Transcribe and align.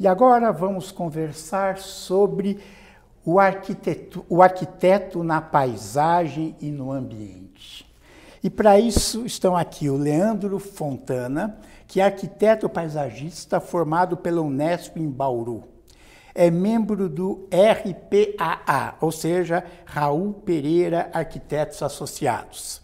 E 0.00 0.08
agora 0.08 0.50
vamos 0.50 0.90
conversar 0.90 1.76
sobre 1.76 2.58
o 3.22 3.38
arquiteto, 3.38 4.24
o 4.30 4.42
arquiteto 4.42 5.22
na 5.22 5.42
paisagem 5.42 6.56
e 6.58 6.70
no 6.70 6.90
ambiente. 6.90 7.86
E 8.42 8.48
para 8.48 8.80
isso 8.80 9.26
estão 9.26 9.54
aqui 9.54 9.90
o 9.90 9.98
Leandro 9.98 10.58
Fontana, 10.58 11.58
que 11.86 12.00
é 12.00 12.04
arquiteto 12.04 12.66
paisagista 12.66 13.60
formado 13.60 14.16
pela 14.16 14.40
Unesp 14.40 14.96
em 14.96 15.06
Bauru. 15.06 15.64
É 16.34 16.50
membro 16.50 17.06
do 17.06 17.46
RPAA, 17.52 18.94
ou 19.02 19.12
seja, 19.12 19.62
Raul 19.84 20.32
Pereira 20.32 21.10
Arquitetos 21.12 21.82
Associados. 21.82 22.80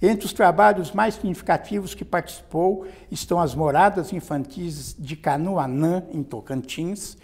Entre 0.00 0.26
os 0.26 0.32
trabalhos 0.32 0.92
mais 0.92 1.14
significativos 1.14 1.94
que 1.94 2.04
participou 2.04 2.86
estão 3.10 3.40
as 3.40 3.54
moradas 3.54 4.12
infantis 4.12 4.94
de 4.96 5.16
Canoanã, 5.16 6.04
em 6.12 6.22
Tocantins, 6.22 7.16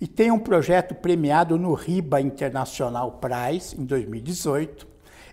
e 0.00 0.06
tem 0.06 0.30
um 0.30 0.38
projeto 0.38 0.94
premiado 0.94 1.58
no 1.58 1.74
RIBA 1.74 2.20
International 2.20 3.12
Prize, 3.12 3.78
em 3.78 3.84
2018, 3.84 4.86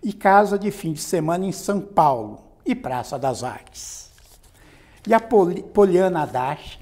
e 0.03 0.13
Casa 0.13 0.59
de 0.59 0.69
Fim 0.71 0.93
de 0.93 1.01
Semana 1.01 1.45
em 1.45 1.51
São 1.51 1.81
Paulo 1.81 2.43
e 2.65 2.75
Praça 2.75 3.17
das 3.17 3.43
Artes. 3.43 4.11
E 5.07 5.13
a 5.13 5.19
Poliana 5.19 6.27
Dash, 6.27 6.79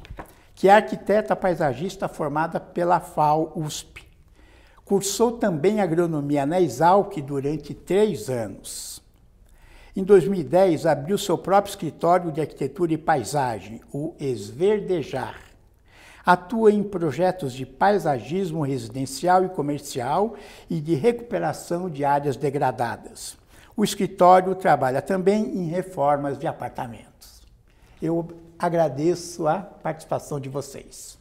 que 0.56 0.68
é 0.68 0.74
arquiteta 0.74 1.36
paisagista 1.36 2.08
formada 2.08 2.60
pela 2.60 3.00
FAO 3.00 3.54
USP. 3.56 4.06
Cursou 4.84 5.34
também 5.34 5.80
agronomia 5.80 6.46
na 6.46 6.60
Exalc 6.60 7.22
durante 7.22 7.74
três 7.74 8.30
anos. 8.30 9.02
Em 9.98 10.04
2010, 10.04 10.86
abriu 10.86 11.18
seu 11.18 11.40
próprio 11.40 11.72
escritório 11.72 12.32
de 12.32 12.40
arquitetura 12.40 12.94
e 12.94 12.98
paisagem, 13.00 13.82
o 13.92 14.14
Esverdejar. 14.20 15.42
Atua 16.24 16.72
em 16.72 16.84
projetos 16.84 17.52
de 17.52 17.66
paisagismo 17.66 18.62
residencial 18.62 19.44
e 19.44 19.50
comercial 19.50 20.36
e 20.70 20.80
de 20.80 20.94
recuperação 20.94 21.90
de 21.90 22.06
áreas 22.06 22.38
degradadas. 22.38 23.36
O 23.76 23.84
escritório 23.84 24.54
trabalha 24.54 25.02
também 25.02 25.46
em 25.58 25.66
reformas 25.66 26.38
de 26.38 26.46
apartamentos. 26.46 27.42
Eu 28.00 28.28
agradeço 28.60 29.48
a 29.48 29.58
participação 29.58 30.40
de 30.40 30.48
vocês. 30.48 31.18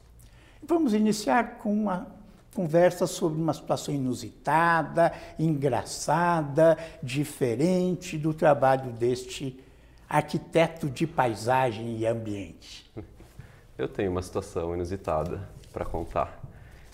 Vamos 0.62 0.92
iniciar 0.92 1.56
com 1.60 1.72
uma 1.72 2.08
conversa 2.56 3.06
sobre 3.06 3.38
uma 3.38 3.52
situação 3.52 3.94
inusitada, 3.94 5.12
engraçada, 5.38 6.78
diferente 7.02 8.16
do 8.16 8.32
trabalho 8.32 8.90
deste 8.92 9.62
arquiteto 10.08 10.88
de 10.88 11.06
paisagem 11.06 11.98
e 11.98 12.06
ambiente. 12.06 12.90
Eu 13.76 13.86
tenho 13.86 14.10
uma 14.10 14.22
situação 14.22 14.74
inusitada 14.74 15.46
para 15.70 15.84
contar. 15.84 16.40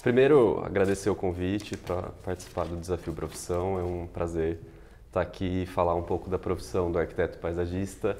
Primeiro, 0.03 0.61
agradecer 0.65 1.09
o 1.09 1.15
convite 1.15 1.77
para 1.77 2.09
participar 2.25 2.65
do 2.65 2.77
Desafio 2.77 3.13
Profissão. 3.13 3.79
É 3.79 3.85
um 3.85 4.09
prazer 4.09 4.59
estar 5.07 5.21
aqui 5.21 5.63
e 5.63 5.67
falar 5.67 5.95
um 5.95 6.03
pouco 6.03 6.29
da 6.29 6.41
profissão 6.41 6.91
do 6.91 6.99
arquiteto 6.99 7.39
paisagista, 7.39 8.19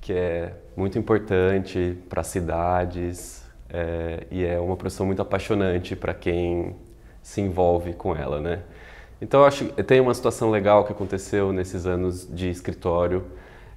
que 0.00 0.12
é 0.12 0.52
muito 0.76 0.98
importante 0.98 1.96
para 2.08 2.24
cidades, 2.24 3.41
é, 3.72 4.26
e 4.30 4.44
é 4.44 4.60
uma 4.60 4.76
profissão 4.76 5.06
muito 5.06 5.22
apaixonante 5.22 5.96
para 5.96 6.12
quem 6.12 6.76
se 7.22 7.40
envolve 7.40 7.94
com 7.94 8.14
ela, 8.14 8.40
né? 8.40 8.60
Então 9.20 9.40
eu 9.40 9.46
acho 9.46 9.64
tem 9.84 10.00
uma 10.00 10.12
situação 10.12 10.50
legal 10.50 10.84
que 10.84 10.92
aconteceu 10.92 11.52
nesses 11.52 11.86
anos 11.86 12.28
de 12.30 12.50
escritório, 12.50 13.24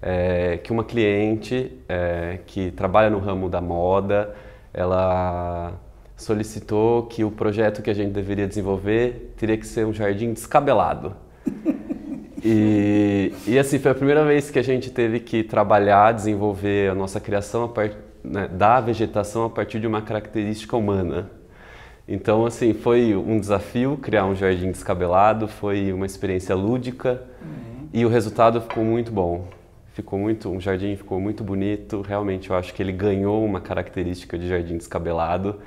é, 0.02 0.58
que 0.58 0.72
uma 0.72 0.84
cliente 0.84 1.72
é, 1.88 2.40
que 2.46 2.72
trabalha 2.72 3.10
no 3.10 3.20
ramo 3.20 3.48
da 3.48 3.62
moda, 3.62 4.36
ela 4.74 5.74
solicitou 6.18 7.04
que 7.04 7.24
o 7.24 7.32
projeto 7.32 7.82
que 7.82 7.90
a 7.90 7.94
gente 7.94 8.12
deveria 8.12 8.48
desenvolver 8.48 9.34
teria 9.38 9.58
que 9.58 9.68
ser 9.68 9.86
um 9.86 9.94
jardim 9.94 10.34
descabelado. 10.34 11.16
E, 12.48 13.34
e 13.48 13.58
assim, 13.58 13.80
foi 13.80 13.90
a 13.90 13.96
primeira 13.96 14.24
vez 14.24 14.52
que 14.52 14.60
a 14.60 14.62
gente 14.62 14.92
teve 14.92 15.20
que 15.20 15.42
trabalhar, 15.42 16.12
desenvolver 16.12 16.92
a 16.92 16.94
nossa 16.94 17.20
criação 17.20 17.64
a 17.64 17.68
partir 17.68 17.98
né, 18.26 18.48
da 18.48 18.80
vegetação 18.80 19.46
a 19.46 19.50
partir 19.50 19.80
de 19.80 19.88
uma 19.88 20.02
característica 20.02 20.76
humana. 20.76 21.30
Então, 22.08 22.46
assim, 22.46 22.74
foi 22.74 23.16
um 23.16 23.40
desafio 23.40 23.98
criar 23.98 24.26
um 24.26 24.36
jardim 24.36 24.72
descabelado, 24.72 25.48
foi 25.48 25.92
uma 25.92 26.06
experiência 26.06 26.56
lúdica 26.56 27.24
uhum. 27.42 27.88
e 27.92 28.06
o 28.06 28.10
resultado 28.10 28.62
ficou 28.62 28.84
muito 28.84 29.12
bom. 29.12 29.48
Ficou 29.94 30.20
muito, 30.20 30.50
um 30.50 30.60
jardim 30.60 30.96
ficou 30.96 31.20
muito 31.20 31.44
bonito. 31.44 32.02
Realmente, 32.02 32.50
eu 32.50 32.56
acho 32.56 32.74
que 32.74 32.84
ele 32.84 32.92
ganhou 32.92 33.44
uma 33.44 33.62
característica 33.62 34.38
de 34.38 34.48
jardim 34.48 34.78
descabelado 34.78 35.60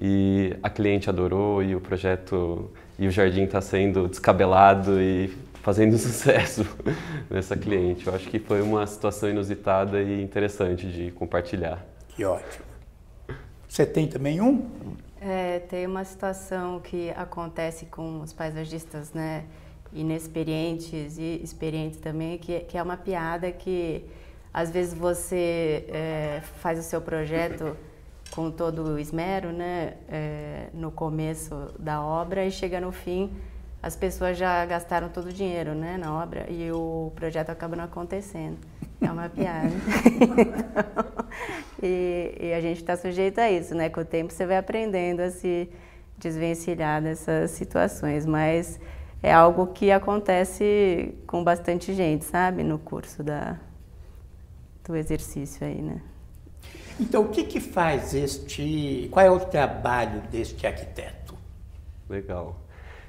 e 0.00 0.54
a 0.62 0.68
cliente 0.68 1.08
adorou 1.08 1.62
e 1.62 1.74
o 1.74 1.80
projeto 1.80 2.70
e 2.98 3.06
o 3.06 3.10
jardim 3.10 3.44
está 3.44 3.60
sendo 3.60 4.08
descabelado 4.08 5.00
e 5.00 5.32
fazendo 5.62 5.96
sucesso 5.98 6.66
nessa 7.30 7.56
cliente. 7.56 8.06
Eu 8.06 8.14
acho 8.14 8.28
que 8.28 8.38
foi 8.38 8.60
uma 8.60 8.86
situação 8.86 9.30
inusitada 9.30 10.02
e 10.02 10.22
interessante 10.22 10.86
de 10.86 11.10
compartilhar. 11.12 11.84
Que 12.18 12.24
ótimo. 12.24 12.64
Você 13.68 13.86
tem 13.86 14.08
também 14.08 14.40
um? 14.40 14.68
É, 15.20 15.60
tem 15.60 15.86
uma 15.86 16.04
situação 16.04 16.80
que 16.80 17.10
acontece 17.10 17.86
com 17.86 18.20
os 18.22 18.32
paisagistas, 18.32 19.12
né, 19.12 19.44
inexperientes 19.92 21.16
e 21.16 21.40
experientes 21.44 22.00
também, 22.00 22.36
que, 22.36 22.58
que 22.58 22.76
é 22.76 22.82
uma 22.82 22.96
piada 22.96 23.52
que 23.52 24.04
às 24.52 24.68
vezes 24.68 24.94
você 24.94 25.84
é, 25.90 26.40
faz 26.56 26.80
o 26.80 26.82
seu 26.82 27.00
projeto 27.00 27.76
com 28.32 28.50
todo 28.50 28.94
o 28.94 28.98
esmero, 28.98 29.52
né, 29.52 29.94
é, 30.08 30.70
no 30.74 30.90
começo 30.90 31.72
da 31.78 32.02
obra 32.02 32.44
e 32.44 32.50
chega 32.50 32.80
no 32.80 32.90
fim 32.90 33.30
as 33.80 33.94
pessoas 33.94 34.36
já 34.36 34.66
gastaram 34.66 35.08
todo 35.08 35.26
o 35.26 35.32
dinheiro, 35.32 35.72
né, 35.72 35.96
na 35.96 36.12
obra 36.12 36.50
e 36.50 36.68
o 36.72 37.12
projeto 37.14 37.50
acaba 37.50 37.76
não 37.76 37.84
acontecendo. 37.84 38.58
É 39.00 39.10
uma 39.10 39.28
piada. 39.28 39.70
então, 40.20 41.26
e, 41.82 42.36
e, 42.40 42.52
a 42.52 42.60
gente 42.60 42.78
está 42.78 42.96
sujeito 42.96 43.38
a 43.38 43.50
isso, 43.50 43.74
né? 43.74 43.88
Com 43.88 44.00
o 44.00 44.04
tempo 44.04 44.32
você 44.32 44.44
vai 44.44 44.56
aprendendo 44.56 45.20
a 45.20 45.30
se 45.30 45.70
desvencilhar 46.18 47.00
dessas 47.00 47.52
situações, 47.52 48.26
mas 48.26 48.80
é 49.22 49.32
algo 49.32 49.68
que 49.68 49.92
acontece 49.92 51.14
com 51.26 51.44
bastante 51.44 51.94
gente, 51.94 52.24
sabe, 52.24 52.64
no 52.64 52.78
curso 52.78 53.22
da, 53.22 53.56
do 54.84 54.96
exercício 54.96 55.66
aí, 55.66 55.80
né? 55.80 56.00
Então, 57.00 57.22
o 57.22 57.28
que 57.28 57.44
que 57.44 57.60
faz 57.60 58.14
este, 58.14 59.08
qual 59.12 59.24
é 59.24 59.30
o 59.30 59.38
trabalho 59.38 60.20
deste 60.22 60.66
arquiteto? 60.66 61.36
Legal. 62.08 62.56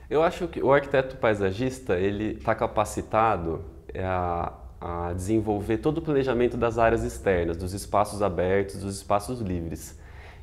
Eu 0.07 0.21
acho 0.21 0.47
que 0.47 0.61
o 0.61 0.71
arquiteto 0.71 1.17
paisagista, 1.17 1.97
ele 1.97 2.33
está 2.33 2.53
capacitado 2.53 3.65
a 3.95 4.53
a 4.79 5.13
desenvolver 5.13 5.77
todo 5.77 5.97
o 5.97 6.01
planejamento 6.01 6.55
das 6.55 6.77
áreas 6.77 7.03
externas, 7.03 7.57
dos 7.57 7.73
espaços 7.73 8.21
abertos, 8.21 8.77
dos 8.77 8.95
espaços 8.95 9.41
livres. 9.41 9.97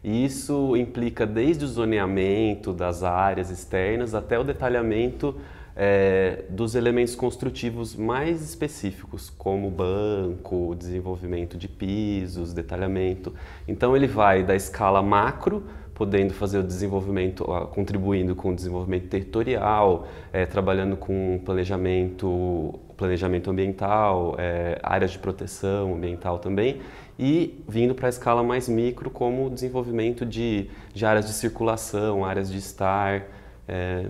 E 0.04 0.24
isso 0.24 0.76
implica 0.76 1.26
desde 1.26 1.64
o 1.64 1.68
zoneamento 1.68 2.72
das 2.72 3.02
áreas 3.02 3.50
externas 3.50 4.14
até 4.14 4.38
o 4.38 4.44
detalhamento 4.44 5.34
é, 5.74 6.44
dos 6.48 6.74
elementos 6.74 7.14
construtivos 7.14 7.94
mais 7.94 8.42
específicos, 8.42 9.30
como 9.36 9.70
banco, 9.70 10.74
desenvolvimento 10.74 11.58
de 11.58 11.68
pisos, 11.68 12.52
detalhamento. 12.52 13.34
Então 13.68 13.96
ele 13.96 14.06
vai 14.06 14.42
da 14.42 14.54
escala 14.54 15.02
macro 15.02 15.64
podendo 15.96 16.34
fazer 16.34 16.58
o 16.58 16.62
desenvolvimento, 16.62 17.46
contribuindo 17.70 18.36
com 18.36 18.50
o 18.50 18.54
desenvolvimento 18.54 19.08
territorial, 19.08 20.06
é, 20.30 20.44
trabalhando 20.44 20.94
com 20.94 21.40
planejamento, 21.42 22.78
planejamento 22.98 23.50
ambiental, 23.50 24.36
é, 24.38 24.78
áreas 24.82 25.12
de 25.12 25.18
proteção 25.18 25.94
ambiental 25.94 26.38
também, 26.38 26.82
e 27.18 27.64
vindo 27.66 27.94
para 27.94 28.08
a 28.08 28.10
escala 28.10 28.42
mais 28.42 28.68
micro, 28.68 29.08
como 29.08 29.48
desenvolvimento 29.48 30.26
de, 30.26 30.68
de 30.92 31.06
áreas 31.06 31.26
de 31.26 31.32
circulação, 31.32 32.26
áreas 32.26 32.52
de 32.52 32.58
estar, 32.58 33.22
é, 33.66 34.06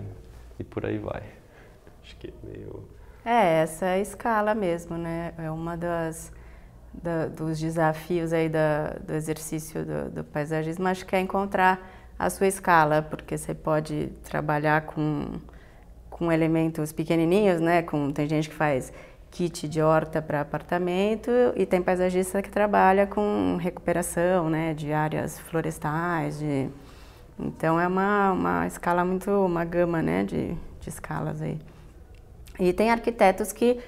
e 0.59 0.65
por 0.65 0.85
aí 0.85 0.97
vai. 0.97 1.23
Acho 2.03 2.17
que 2.17 2.27
é 2.27 2.31
meio... 2.45 2.83
É, 3.23 3.61
essa 3.61 3.85
é 3.85 3.93
a 3.93 3.99
escala 3.99 4.53
mesmo, 4.53 4.97
né? 4.97 5.33
É 5.37 5.49
uma 5.49 5.77
das 5.77 6.33
da, 7.01 7.27
dos 7.27 7.59
desafios 7.59 8.33
aí 8.33 8.49
da, 8.49 8.95
do 9.05 9.13
exercício 9.13 9.85
do, 9.85 10.09
do 10.09 10.23
paisagismo, 10.23 10.87
acho 10.87 11.05
que 11.05 11.15
é 11.15 11.19
encontrar 11.19 11.79
a 12.17 12.29
sua 12.29 12.47
escala, 12.47 13.01
porque 13.01 13.37
você 13.37 13.53
pode 13.53 14.07
trabalhar 14.23 14.81
com, 14.81 15.39
com 16.09 16.31
elementos 16.31 16.91
pequenininhos, 16.91 17.61
né? 17.61 17.83
Com, 17.83 18.11
tem 18.11 18.27
gente 18.27 18.49
que 18.49 18.55
faz 18.55 18.91
kit 19.29 19.67
de 19.67 19.81
horta 19.81 20.21
para 20.21 20.41
apartamento 20.41 21.29
e 21.55 21.65
tem 21.65 21.81
paisagista 21.81 22.41
que 22.41 22.49
trabalha 22.49 23.05
com 23.05 23.57
recuperação, 23.59 24.49
né? 24.49 24.73
De 24.73 24.91
áreas 24.91 25.39
florestais, 25.39 26.39
de... 26.39 26.69
Então 27.39 27.79
é 27.79 27.87
uma, 27.87 28.31
uma 28.31 28.67
escala 28.67 29.05
muito, 29.05 29.29
uma 29.29 29.63
gama, 29.63 30.01
né? 30.01 30.23
De, 30.23 30.55
de 30.79 30.89
escalas 30.89 31.41
aí. 31.41 31.59
E 32.59 32.73
tem 32.73 32.89
arquitetos 32.89 33.51
que 33.51 33.79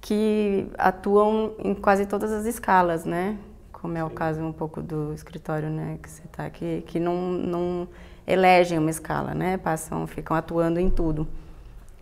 que 0.00 0.66
atuam 0.78 1.52
em 1.58 1.74
quase 1.74 2.06
todas 2.06 2.32
as 2.32 2.46
escalas, 2.46 3.04
né? 3.04 3.38
como 3.80 3.96
é 3.96 4.04
o 4.04 4.10
caso 4.10 4.42
um 4.42 4.52
pouco 4.52 4.82
do 4.82 5.12
escritório 5.14 5.70
né, 5.70 5.98
que 6.02 6.10
você 6.10 6.22
está 6.24 6.44
aqui, 6.44 6.84
que 6.86 7.00
não, 7.00 7.32
não 7.32 7.88
elegem 8.26 8.78
uma 8.78 8.90
escala, 8.90 9.32
né? 9.32 9.56
Passam, 9.56 10.06
ficam 10.06 10.36
atuando 10.36 10.78
em 10.78 10.90
tudo. 10.90 11.26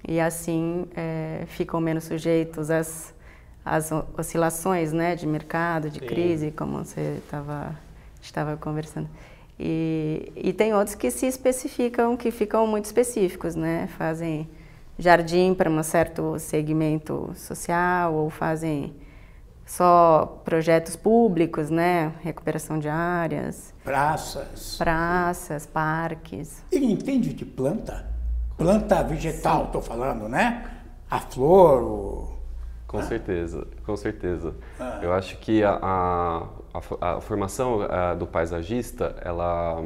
E 0.07 0.19
assim 0.19 0.87
é, 0.97 1.45
ficam 1.47 1.81
menos 1.81 2.05
sujeitos 2.05 2.71
às, 2.71 3.15
às 3.65 3.91
oscilações 4.17 4.93
né, 4.93 5.15
de 5.15 5.27
mercado, 5.27 5.89
de 5.89 6.01
Sim. 6.01 6.07
crise, 6.07 6.51
como 6.51 6.79
você 6.79 7.21
estava 7.23 7.77
estava 8.21 8.57
conversando. 8.57 9.09
E, 9.59 10.33
e 10.35 10.53
tem 10.53 10.75
outros 10.75 10.97
que 10.97 11.11
se 11.11 11.27
especificam, 11.27 12.17
que 12.17 12.31
ficam 12.33 12.67
muito 12.67 12.87
específicos, 12.87 13.55
né? 13.55 13.89
Fazem 13.97 14.49
jardim 14.99 15.55
para 15.55 15.71
um 15.71 15.83
certo 15.83 16.39
segmento 16.39 17.31
social 17.35 18.15
ou 18.15 18.29
fazem 18.29 18.95
só 19.65 20.41
projetos 20.45 20.97
públicos, 20.97 21.71
né? 21.71 22.13
Recuperação 22.23 22.79
de 22.79 22.89
áreas. 22.89 23.75
Praças. 23.85 24.77
Praças, 24.77 25.67
parques. 25.67 26.65
Ele 26.73 26.87
entende 26.87 27.33
de 27.33 27.45
planta? 27.45 28.07
Planta 28.57 29.03
vegetal, 29.05 29.67
estou 29.67 29.83
falando, 29.83 30.29
né? 30.29 30.69
A 31.11 31.21
flor, 31.21 31.83
o... 31.83 32.39
Com 32.87 32.99
ah. 32.99 33.03
certeza, 33.03 33.67
com 33.85 33.95
certeza. 33.95 34.55
Ah. 34.81 35.01
Eu 35.03 35.13
acho 35.13 35.37
que 35.37 35.63
a, 35.63 35.79
a, 35.81 36.49
a, 36.73 37.17
a 37.17 37.21
formação 37.21 37.83
a, 37.83 38.15
do 38.15 38.27
paisagista, 38.27 39.15
ela 39.21 39.83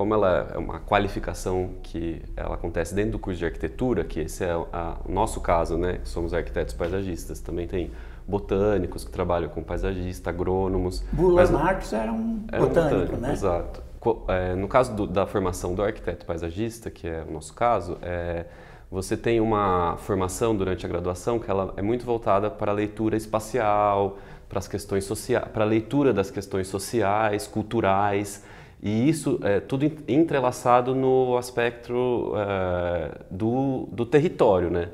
como 0.00 0.14
ela 0.14 0.50
é 0.54 0.56
uma 0.56 0.80
qualificação 0.80 1.72
que 1.82 2.22
ela 2.34 2.54
acontece 2.54 2.94
dentro 2.94 3.12
do 3.12 3.18
curso 3.18 3.38
de 3.38 3.44
arquitetura, 3.44 4.02
que 4.02 4.20
esse 4.20 4.42
é 4.42 4.56
o 4.56 4.66
nosso 5.06 5.42
caso, 5.42 5.76
né? 5.76 6.00
Somos 6.04 6.32
arquitetos 6.32 6.72
paisagistas. 6.72 7.38
Também 7.38 7.68
tem 7.68 7.90
botânicos 8.26 9.04
que 9.04 9.10
trabalham 9.10 9.50
com 9.50 9.62
paisagista, 9.62 10.30
agrônomos. 10.30 11.04
Bula 11.12 11.46
Marx 11.50 11.92
era 11.92 12.10
um 12.10 12.42
era 12.50 12.62
botânico, 12.62 12.94
um 12.94 12.98
botânico 13.00 13.16
né? 13.20 13.32
Exato. 13.34 13.82
É, 14.28 14.54
no 14.54 14.66
caso 14.68 14.94
do, 14.94 15.06
da 15.06 15.26
formação 15.26 15.74
do 15.74 15.82
arquiteto 15.82 16.24
paisagista, 16.24 16.90
que 16.90 17.06
é 17.06 17.22
o 17.28 17.30
nosso 17.30 17.52
caso, 17.52 17.98
é, 18.00 18.46
você 18.90 19.18
tem 19.18 19.38
uma 19.38 19.98
formação 19.98 20.56
durante 20.56 20.86
a 20.86 20.88
graduação 20.88 21.38
que 21.38 21.50
ela 21.50 21.74
é 21.76 21.82
muito 21.82 22.06
voltada 22.06 22.50
para 22.50 22.72
a 22.72 22.74
leitura 22.74 23.18
espacial, 23.18 24.16
para 24.48 24.60
as 24.60 24.66
questões 24.66 25.04
sociais, 25.04 25.46
para 25.52 25.62
a 25.62 25.66
leitura 25.66 26.10
das 26.10 26.30
questões 26.30 26.68
sociais, 26.68 27.46
culturais, 27.46 28.42
e 28.82 29.08
isso 29.08 29.38
é 29.42 29.60
tudo 29.60 29.84
entrelaçado 30.08 30.94
no 30.94 31.36
aspecto 31.36 32.32
é, 32.34 33.18
do, 33.30 33.88
do 33.92 34.06
território, 34.06 34.70
né? 34.70 34.88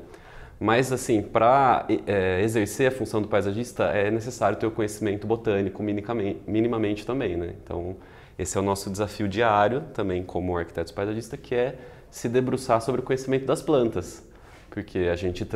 Mas, 0.59 0.91
assim, 0.91 1.21
para 1.21 1.85
é, 2.07 2.41
exercer 2.41 2.87
a 2.87 2.91
função 2.91 3.21
do 3.21 3.27
paisagista 3.27 3.85
é 3.85 4.09
necessário 4.09 4.57
ter 4.57 4.65
o 4.65 4.71
conhecimento 4.71 5.27
botânico 5.27 5.83
minimamente, 5.83 7.05
também, 7.05 7.37
né? 7.37 7.53
Então, 7.63 7.95
esse 8.37 8.57
é 8.57 8.61
o 8.61 8.63
nosso 8.63 8.89
desafio 8.89 9.27
diário 9.27 9.83
também 9.93 10.23
como 10.23 10.57
arquiteto 10.57 10.93
paisagista, 10.93 11.37
que 11.37 11.55
é 11.55 11.75
se 12.09 12.27
debruçar 12.27 12.81
sobre 12.81 13.01
o 13.01 13.03
conhecimento 13.03 13.45
das 13.45 13.61
plantas, 13.61 14.27
porque 14.69 15.09
a 15.11 15.15
gente 15.15 15.47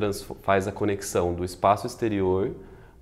faz 0.41 0.67
a 0.67 0.71
conexão 0.71 1.33
do 1.33 1.43
espaço 1.43 1.87
exterior, 1.87 2.51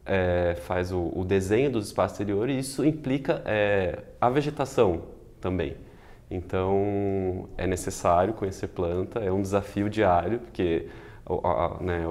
é, 0.06 0.56
faz 0.62 0.92
o, 0.92 1.12
o, 1.14 1.24
desenho 1.26 1.72
do 1.72 1.80
espaço 1.80 2.16
exterior 2.16 2.50
e 2.50 2.58
isso 2.58 2.84
implica 2.86 3.42
é, 3.46 4.00
a 4.20 4.30
vegetação, 4.30 5.04
também. 5.40 5.76
Então 6.30 7.50
é 7.58 7.66
necessário 7.66 8.34
conhecer 8.34 8.68
planta, 8.68 9.20
é 9.20 9.32
um 9.32 9.42
desafio 9.42 9.90
diário, 9.90 10.40
porque 10.40 10.88
a, 11.26 11.34
a, 11.34 11.84
né, 11.84 12.04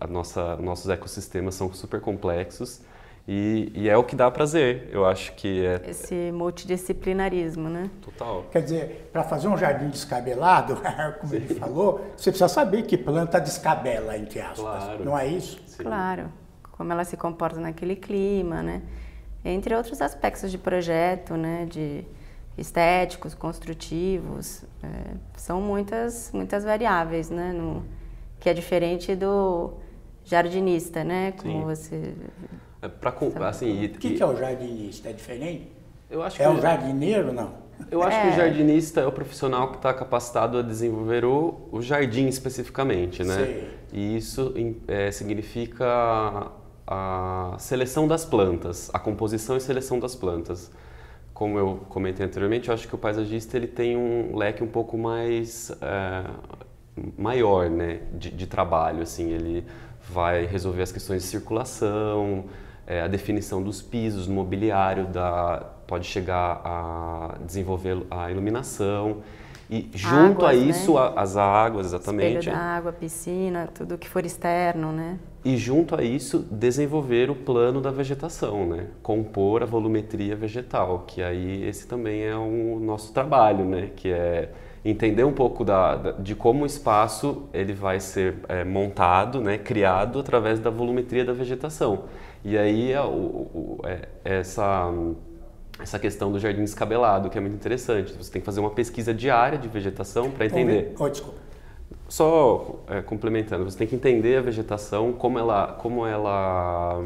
a, 0.00 0.04
a 0.04 0.06
nossa, 0.08 0.56
nossos 0.56 0.88
ecossistemas 0.90 1.54
são 1.54 1.72
super 1.72 2.00
complexos 2.00 2.82
e, 3.26 3.72
e, 3.74 3.88
é 3.88 3.96
o 3.96 4.04
que 4.04 4.14
dá 4.14 4.30
prazer, 4.30 4.90
eu 4.92 5.06
acho 5.06 5.32
que 5.32 5.64
é... 5.64 5.80
Esse 5.88 6.30
multidisciplinarismo, 6.30 7.70
né? 7.70 7.90
Total. 8.02 8.44
Quer 8.52 8.62
dizer, 8.62 9.08
para 9.10 9.22
fazer 9.22 9.48
um 9.48 9.56
jardim 9.56 9.88
descabelado, 9.88 10.76
como 11.20 11.30
Sim. 11.30 11.36
ele 11.36 11.54
falou, 11.54 12.04
você 12.14 12.30
precisa 12.30 12.48
saber 12.48 12.82
que 12.82 12.98
planta 12.98 13.40
descabela, 13.40 14.18
entre 14.18 14.42
aspas, 14.42 14.58
claro. 14.58 15.04
não 15.06 15.18
é 15.18 15.26
isso? 15.26 15.58
Sim. 15.66 15.84
Claro, 15.84 16.30
como 16.72 16.92
ela 16.92 17.02
se 17.02 17.16
comporta 17.16 17.58
naquele 17.58 17.96
clima, 17.96 18.62
né? 18.62 18.82
Entre 19.42 19.74
outros 19.74 20.02
aspectos 20.02 20.50
de 20.50 20.58
projeto, 20.58 21.34
né? 21.34 21.64
De 21.64 22.04
estéticos, 22.56 23.34
construtivos, 23.34 24.64
é, 24.82 25.14
são 25.36 25.60
muitas, 25.60 26.30
muitas 26.32 26.64
variáveis, 26.64 27.30
né? 27.30 27.52
No, 27.52 27.84
que 28.38 28.48
é 28.48 28.54
diferente 28.54 29.14
do 29.14 29.72
jardinista, 30.24 31.02
né? 31.02 31.32
Como 31.32 31.52
Sim. 31.52 31.64
você... 31.64 32.14
É 32.82 32.88
pra, 32.88 33.14
assim, 33.48 33.86
o 33.86 33.88
que, 33.90 34.14
que, 34.14 34.22
é 34.22 34.26
o 34.26 34.36
jardinista? 34.36 35.08
É 35.08 35.12
diferente? 35.12 35.72
Eu 36.10 36.22
acho 36.22 36.40
é 36.40 36.46
que 36.46 36.52
o 36.52 36.60
jardineiro, 36.60 37.32
não? 37.32 37.64
Eu 37.90 38.02
acho 38.02 38.16
é. 38.16 38.22
que 38.22 38.28
o 38.28 38.36
jardinista 38.36 39.00
é 39.00 39.06
o 39.06 39.12
profissional 39.12 39.70
que 39.70 39.76
está 39.76 39.92
capacitado 39.92 40.58
a 40.58 40.62
desenvolver 40.62 41.24
o, 41.24 41.68
o 41.72 41.82
jardim 41.82 42.28
especificamente, 42.28 43.24
né? 43.24 43.46
Sim. 43.46 43.68
E 43.92 44.16
isso 44.16 44.54
é, 44.86 45.10
significa 45.10 46.52
a 46.86 47.56
seleção 47.58 48.06
das 48.06 48.24
plantas, 48.24 48.90
a 48.92 48.98
composição 48.98 49.56
e 49.56 49.60
seleção 49.60 49.98
das 49.98 50.14
plantas 50.14 50.70
como 51.34 51.58
eu 51.58 51.80
comentei 51.88 52.24
anteriormente, 52.24 52.68
eu 52.68 52.74
acho 52.74 52.86
que 52.86 52.94
o 52.94 52.98
paisagista 52.98 53.56
ele 53.56 53.66
tem 53.66 53.96
um 53.96 54.36
leque 54.36 54.62
um 54.62 54.68
pouco 54.68 54.96
mais 54.96 55.70
é, 55.82 56.24
maior, 57.18 57.68
né, 57.68 58.02
de, 58.12 58.30
de, 58.30 58.46
trabalho. 58.46 59.02
Assim, 59.02 59.32
ele 59.32 59.66
vai 60.08 60.46
resolver 60.46 60.82
as 60.82 60.92
questões 60.92 61.22
de 61.22 61.28
circulação, 61.28 62.44
é, 62.86 63.00
a 63.02 63.08
definição 63.08 63.60
dos 63.60 63.82
pisos, 63.82 64.28
mobiliário, 64.28 65.06
da, 65.06 65.72
pode 65.88 66.06
chegar 66.06 66.60
a 66.64 67.34
desenvolver 67.44 68.06
a 68.08 68.30
iluminação. 68.30 69.22
E 69.68 69.90
junto 69.92 70.46
águas, 70.46 70.50
a 70.50 70.54
isso, 70.54 70.94
né? 70.94 71.00
a, 71.00 71.20
as 71.20 71.36
águas, 71.36 71.86
exatamente. 71.86 72.38
Espelho 72.38 72.56
da 72.56 72.62
água, 72.62 72.92
piscina, 72.92 73.68
tudo 73.74 73.98
que 73.98 74.08
for 74.08 74.24
externo, 74.24 74.92
né? 74.92 75.18
E 75.44 75.58
junto 75.58 75.94
a 75.94 76.02
isso, 76.02 76.38
desenvolver 76.50 77.30
o 77.30 77.34
plano 77.34 77.80
da 77.80 77.90
vegetação, 77.90 78.66
né? 78.66 78.86
Compor 79.02 79.62
a 79.62 79.66
volumetria 79.66 80.34
vegetal, 80.34 81.04
que 81.06 81.22
aí 81.22 81.64
esse 81.68 81.86
também 81.86 82.22
é 82.24 82.34
o 82.34 82.78
nosso 82.80 83.12
trabalho, 83.12 83.64
né? 83.66 83.90
Que 83.94 84.10
é 84.10 84.50
entender 84.82 85.22
um 85.22 85.34
pouco 85.34 85.62
da, 85.62 86.12
de 86.12 86.34
como 86.34 86.62
o 86.62 86.66
espaço 86.66 87.42
ele 87.52 87.74
vai 87.74 88.00
ser 88.00 88.36
é, 88.48 88.64
montado, 88.64 89.38
né? 89.42 89.58
Criado 89.58 90.18
através 90.18 90.58
da 90.60 90.70
volumetria 90.70 91.26
da 91.26 91.34
vegetação. 91.34 92.04
E 92.42 92.56
aí 92.56 92.92
é, 92.92 93.02
o, 93.02 93.04
o, 93.04 93.80
é, 93.84 94.08
essa 94.24 94.90
essa 95.78 95.98
questão 95.98 96.30
do 96.30 96.38
jardim 96.38 96.62
descabelado, 96.62 97.28
que 97.28 97.36
é 97.36 97.40
muito 97.40 97.54
interessante. 97.54 98.12
Você 98.14 98.30
tem 98.30 98.40
que 98.40 98.46
fazer 98.46 98.60
uma 98.60 98.70
pesquisa 98.70 99.12
diária 99.12 99.58
de 99.58 99.68
vegetação 99.68 100.30
para 100.30 100.46
entender. 100.46 100.94
Oh, 100.98 101.08
desculpa. 101.08 101.38
Só 102.08 102.80
é, 102.88 103.00
complementando, 103.00 103.64
você 103.64 103.78
tem 103.78 103.86
que 103.86 103.96
entender 103.96 104.36
a 104.36 104.42
vegetação, 104.42 105.12
como 105.12 105.38
ela, 105.38 105.68
como 105.72 106.06
ela, 106.06 107.02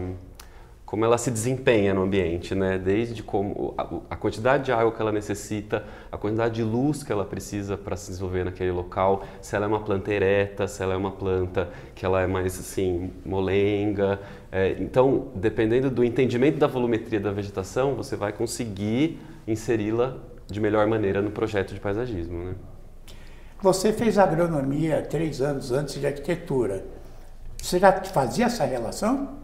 como 0.85 1.05
ela 1.05 1.17
se 1.17 1.31
desempenha 1.31 1.95
no 1.95 2.03
ambiente, 2.03 2.55
né? 2.55 2.79
Desde 2.79 3.23
como 3.23 3.75
a, 3.79 3.89
a 4.11 4.17
quantidade 4.17 4.65
de 4.65 4.73
água 4.73 4.91
que 4.91 5.01
ela 5.01 5.13
necessita, 5.13 5.85
a 6.11 6.19
quantidade 6.19 6.57
de 6.57 6.63
luz 6.63 7.03
que 7.03 7.13
ela 7.13 7.25
precisa 7.25 7.77
para 7.77 7.97
se 7.97 8.11
desenvolver 8.11 8.45
naquele 8.45 8.73
local, 8.73 9.25
se 9.41 9.55
ela 9.55 9.67
é 9.67 9.69
uma 9.69 9.81
planta 9.81 10.13
ereta, 10.13 10.67
se 10.67 10.83
ela 10.83 10.95
é 10.95 10.97
uma 10.97 11.13
planta 11.13 11.71
que 11.95 12.05
ela 12.05 12.21
é 12.21 12.27
mais 12.27 12.59
assim 12.59 13.13
molenga, 13.25 14.19
é, 14.51 14.77
então, 14.81 15.29
dependendo 15.35 15.91
do 15.91 16.03
entendimento 16.03 16.59
da 16.59 16.67
volumetria 16.67 17.21
da 17.21 17.31
vegetação, 17.31 17.95
você 17.95 18.17
vai 18.17 18.33
conseguir 18.33 19.21
inseri-la 19.47 20.17
de 20.47 20.61
melhor 20.61 20.87
maneira 20.87 21.21
no 21.21 21.31
projeto 21.31 21.75
de 21.75 21.81
paisagismo. 21.81 22.45
Né? 22.45 22.55
Você 23.61 23.93
fez 23.93 24.19
agronomia 24.19 25.03
três 25.03 25.41
anos 25.41 25.73
antes 25.73 26.01
de 26.01 26.07
arquitetura. 26.07 26.85
Você 27.61 27.79
já 27.79 27.93
fazia 27.93 28.47
essa 28.47 28.65
relação? 28.65 29.37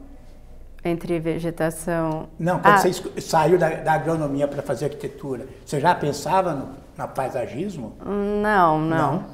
Entre 0.85 1.19
vegetação. 1.19 2.29
Não, 2.39 2.61
quando 2.61 2.75
ah. 2.75 2.79
você 2.79 3.21
saiu 3.21 3.59
da, 3.59 3.71
da 3.71 3.93
agronomia 3.93 4.47
para 4.47 4.63
fazer 4.63 4.87
arquitetura, 4.87 5.47
você 5.65 5.81
já 5.81 5.95
pensava 5.95 6.55
no 6.55 6.85
na 6.97 7.09
paisagismo? 7.09 7.97
Não, 8.05 8.81
não. 8.81 9.13
Não? 9.13 9.25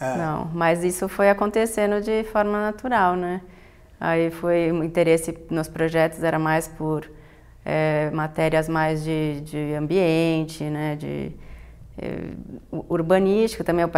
É. 0.00 0.16
não, 0.16 0.50
mas 0.52 0.82
isso 0.82 1.08
foi 1.08 1.30
acontecendo 1.30 2.00
de 2.00 2.24
forma 2.24 2.60
natural, 2.60 3.14
né? 3.14 3.40
Aí 4.00 4.32
foi 4.32 4.72
o 4.72 4.82
interesse 4.82 5.36
nos 5.48 5.68
projetos 5.68 6.24
era 6.24 6.38
mais 6.40 6.66
por 6.66 7.08
é, 7.64 8.10
matérias 8.10 8.68
mais 8.68 9.04
de, 9.04 9.40
de 9.42 9.74
ambiente, 9.74 10.64
né, 10.64 10.96
de 10.96 11.30
urbanístico 12.70 13.64
também. 13.64 13.84
O 13.84 13.88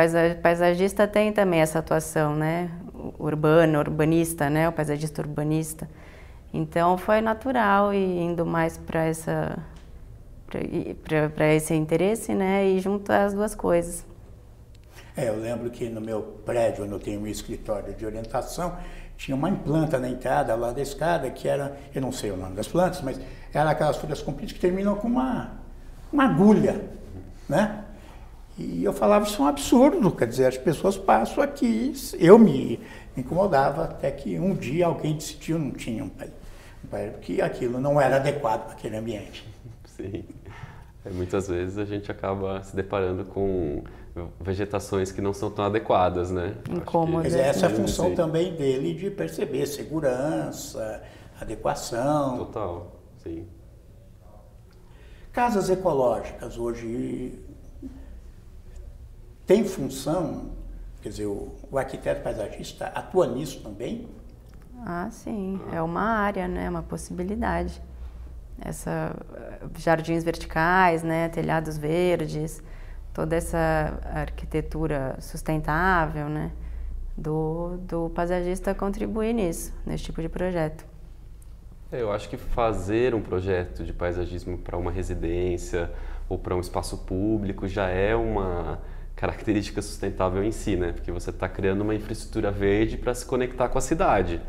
paisagista 0.42 1.06
tem 1.06 1.32
também 1.32 1.60
essa 1.60 1.78
atuação, 1.78 2.34
né, 2.34 2.70
urbano, 3.18 3.78
urbanista, 3.78 4.50
né, 4.50 4.68
o 4.68 4.72
paisagista 4.72 5.22
urbanista. 5.22 5.88
Então 6.52 6.96
foi 6.96 7.20
natural 7.20 7.92
e 7.92 8.20
indo 8.20 8.44
mais 8.46 8.76
para 8.76 9.04
essa 9.04 9.58
para 11.34 11.52
esse 11.52 11.74
interesse, 11.74 12.32
né, 12.32 12.64
e 12.64 12.78
junto 12.78 13.10
as 13.10 13.34
duas 13.34 13.56
coisas. 13.56 14.06
É, 15.16 15.28
eu 15.28 15.36
lembro 15.36 15.68
que 15.70 15.88
no 15.88 16.00
meu 16.00 16.22
prédio, 16.44 16.84
onde 16.84 16.92
eu 16.92 17.00
tenho 17.00 17.20
um 17.20 17.26
escritório 17.26 17.92
de 17.94 18.06
orientação, 18.06 18.76
tinha 19.16 19.36
uma 19.36 19.50
planta 19.50 19.98
na 19.98 20.08
entrada 20.08 20.54
lá 20.54 20.72
da 20.72 20.82
escada 20.82 21.30
que 21.30 21.48
era, 21.48 21.76
eu 21.94 22.02
não 22.02 22.10
sei 22.12 22.30
o 22.30 22.36
nome 22.36 22.54
das 22.54 22.66
plantas, 22.66 23.00
mas 23.00 23.20
era 23.52 23.70
aquelas 23.70 23.96
folhas 23.96 24.20
compridas 24.22 24.52
que 24.52 24.60
terminam 24.60 24.96
com 24.96 25.06
uma, 25.06 25.52
uma 26.12 26.24
agulha, 26.24 26.84
né? 27.48 27.83
E 28.56 28.84
eu 28.84 28.92
falava, 28.92 29.26
isso 29.26 29.42
é 29.42 29.44
um 29.44 29.48
absurdo, 29.48 30.10
quer 30.12 30.28
dizer, 30.28 30.46
as 30.46 30.56
pessoas 30.56 30.96
passam 30.96 31.42
aqui, 31.42 31.92
eu 32.18 32.38
me 32.38 32.78
incomodava 33.16 33.84
até 33.84 34.10
que 34.10 34.38
um 34.38 34.54
dia 34.54 34.86
alguém 34.86 35.14
decidiu, 35.14 35.58
não 35.58 35.72
tinha 35.72 36.04
um 36.04 36.08
pai, 36.08 36.30
um 36.84 36.88
pai 36.88 37.14
que 37.20 37.42
aquilo 37.42 37.80
não 37.80 38.00
era 38.00 38.16
adequado 38.16 38.66
para 38.66 38.72
aquele 38.74 38.96
ambiente. 38.96 39.44
Sim. 39.86 40.24
É, 41.04 41.10
muitas 41.10 41.48
vezes 41.48 41.78
a 41.78 41.84
gente 41.84 42.10
acaba 42.10 42.62
se 42.62 42.74
deparando 42.74 43.24
com 43.24 43.82
vegetações 44.40 45.10
que 45.10 45.20
não 45.20 45.34
são 45.34 45.50
tão 45.50 45.64
adequadas, 45.64 46.30
né? 46.30 46.54
Incômodas. 46.70 47.32
Mas 47.32 47.34
essa 47.34 47.66
é 47.66 47.68
a 47.68 47.70
função 47.70 48.10
sim. 48.10 48.14
também 48.14 48.54
dele 48.54 48.94
de 48.94 49.10
perceber 49.10 49.66
segurança, 49.66 51.02
adequação. 51.40 52.38
Total, 52.38 52.92
sim. 53.22 53.46
Casas 55.32 55.68
ecológicas 55.68 56.56
hoje 56.56 57.43
tem 59.46 59.64
função, 59.64 60.52
quer 61.02 61.10
dizer, 61.10 61.26
o, 61.26 61.54
o 61.70 61.78
arquiteto 61.78 62.22
paisagista 62.22 62.86
atua 62.86 63.26
nisso 63.26 63.60
também? 63.62 64.08
Ah, 64.86 65.08
sim, 65.10 65.60
é 65.72 65.80
uma 65.80 66.02
área, 66.02 66.46
né, 66.48 66.68
uma 66.68 66.82
possibilidade. 66.82 67.80
Essa 68.60 69.14
jardins 69.76 70.22
verticais, 70.22 71.02
né, 71.02 71.28
telhados 71.28 71.76
verdes, 71.76 72.62
toda 73.12 73.36
essa 73.36 73.98
arquitetura 74.12 75.16
sustentável, 75.20 76.28
né, 76.28 76.52
do, 77.16 77.76
do 77.78 78.10
paisagista 78.10 78.74
contribuir 78.74 79.32
nisso, 79.32 79.72
nesse 79.86 80.04
tipo 80.04 80.20
de 80.20 80.28
projeto. 80.28 80.84
É, 81.92 82.02
eu 82.02 82.12
acho 82.12 82.28
que 82.28 82.36
fazer 82.36 83.14
um 83.14 83.22
projeto 83.22 83.84
de 83.84 83.92
paisagismo 83.92 84.58
para 84.58 84.76
uma 84.76 84.90
residência 84.90 85.92
ou 86.28 86.38
para 86.38 86.56
um 86.56 86.60
espaço 86.60 86.98
público 86.98 87.68
já 87.68 87.88
é 87.88 88.16
uma 88.16 88.80
característica 89.16 89.80
sustentável 89.80 90.42
em 90.42 90.52
si, 90.52 90.76
né? 90.76 90.92
Porque 90.92 91.12
você 91.12 91.30
está 91.30 91.48
criando 91.48 91.82
uma 91.82 91.94
infraestrutura 91.94 92.50
verde 92.50 92.96
para 92.96 93.14
se 93.14 93.24
conectar 93.24 93.68
com 93.68 93.78
a 93.78 93.80
cidade. 93.80 94.40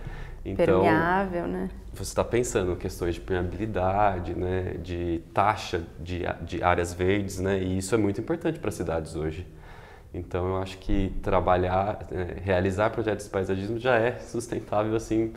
Então, 0.44 0.82
Permeável, 0.82 1.48
né? 1.48 1.70
Você 1.94 2.04
está 2.04 2.24
pensando 2.24 2.74
em 2.74 2.76
questões 2.76 3.16
de 3.16 3.22
permeabilidade, 3.22 4.36
né? 4.36 4.76
De 4.82 5.22
taxa 5.34 5.84
de, 6.00 6.22
de 6.42 6.64
áreas 6.64 6.94
verdes, 6.94 7.40
né? 7.40 7.60
E 7.60 7.78
isso 7.78 7.96
é 7.96 7.98
muito 7.98 8.22
importante 8.22 8.60
para 8.60 8.70
as 8.70 8.76
cidades 8.76 9.16
hoje. 9.16 9.48
Então, 10.14 10.48
eu 10.48 10.58
acho 10.58 10.78
que 10.78 11.14
trabalhar, 11.22 12.08
né? 12.10 12.38
realizar 12.42 12.90
projetos 12.90 13.26
de 13.26 13.32
paisagismo 13.32 13.78
já 13.78 13.98
é 13.98 14.18
sustentável 14.20 14.96
assim 14.96 15.34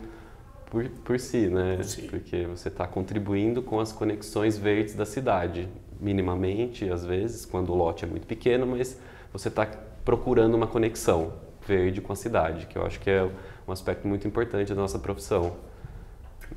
por, 0.69 0.87
por 1.03 1.19
si, 1.19 1.47
né? 1.47 1.81
Sim. 1.83 2.07
Porque 2.07 2.45
você 2.45 2.69
está 2.69 2.87
contribuindo 2.87 3.61
com 3.61 3.79
as 3.79 3.91
conexões 3.91 4.57
verdes 4.57 4.93
da 4.93 5.05
cidade, 5.05 5.67
minimamente, 5.99 6.89
às 6.89 7.05
vezes, 7.05 7.45
quando 7.45 7.71
o 7.71 7.75
lote 7.75 8.05
é 8.05 8.07
muito 8.07 8.25
pequeno, 8.25 8.65
mas 8.65 8.99
você 9.31 9.49
está 9.49 9.67
procurando 10.05 10.55
uma 10.55 10.67
conexão 10.67 11.33
verde 11.67 12.01
com 12.01 12.13
a 12.13 12.15
cidade, 12.15 12.65
que 12.65 12.77
eu 12.77 12.85
acho 12.85 12.99
que 12.99 13.09
é 13.09 13.29
um 13.67 13.71
aspecto 13.71 14.07
muito 14.07 14.27
importante 14.27 14.73
da 14.73 14.81
nossa 14.81 14.97
profissão. 14.97 15.57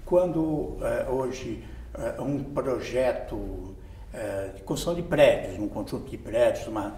Quando 0.06 0.78
é, 0.80 1.10
hoje 1.10 1.64
é, 1.94 2.20
um 2.20 2.42
projeto 2.42 3.74
é, 4.12 4.52
de 4.54 4.62
construção 4.62 4.94
de 4.94 5.02
prédios, 5.02 5.58
um 5.58 5.68
conjunto 5.68 6.08
de 6.08 6.16
prédios, 6.16 6.66
uma, 6.66 6.96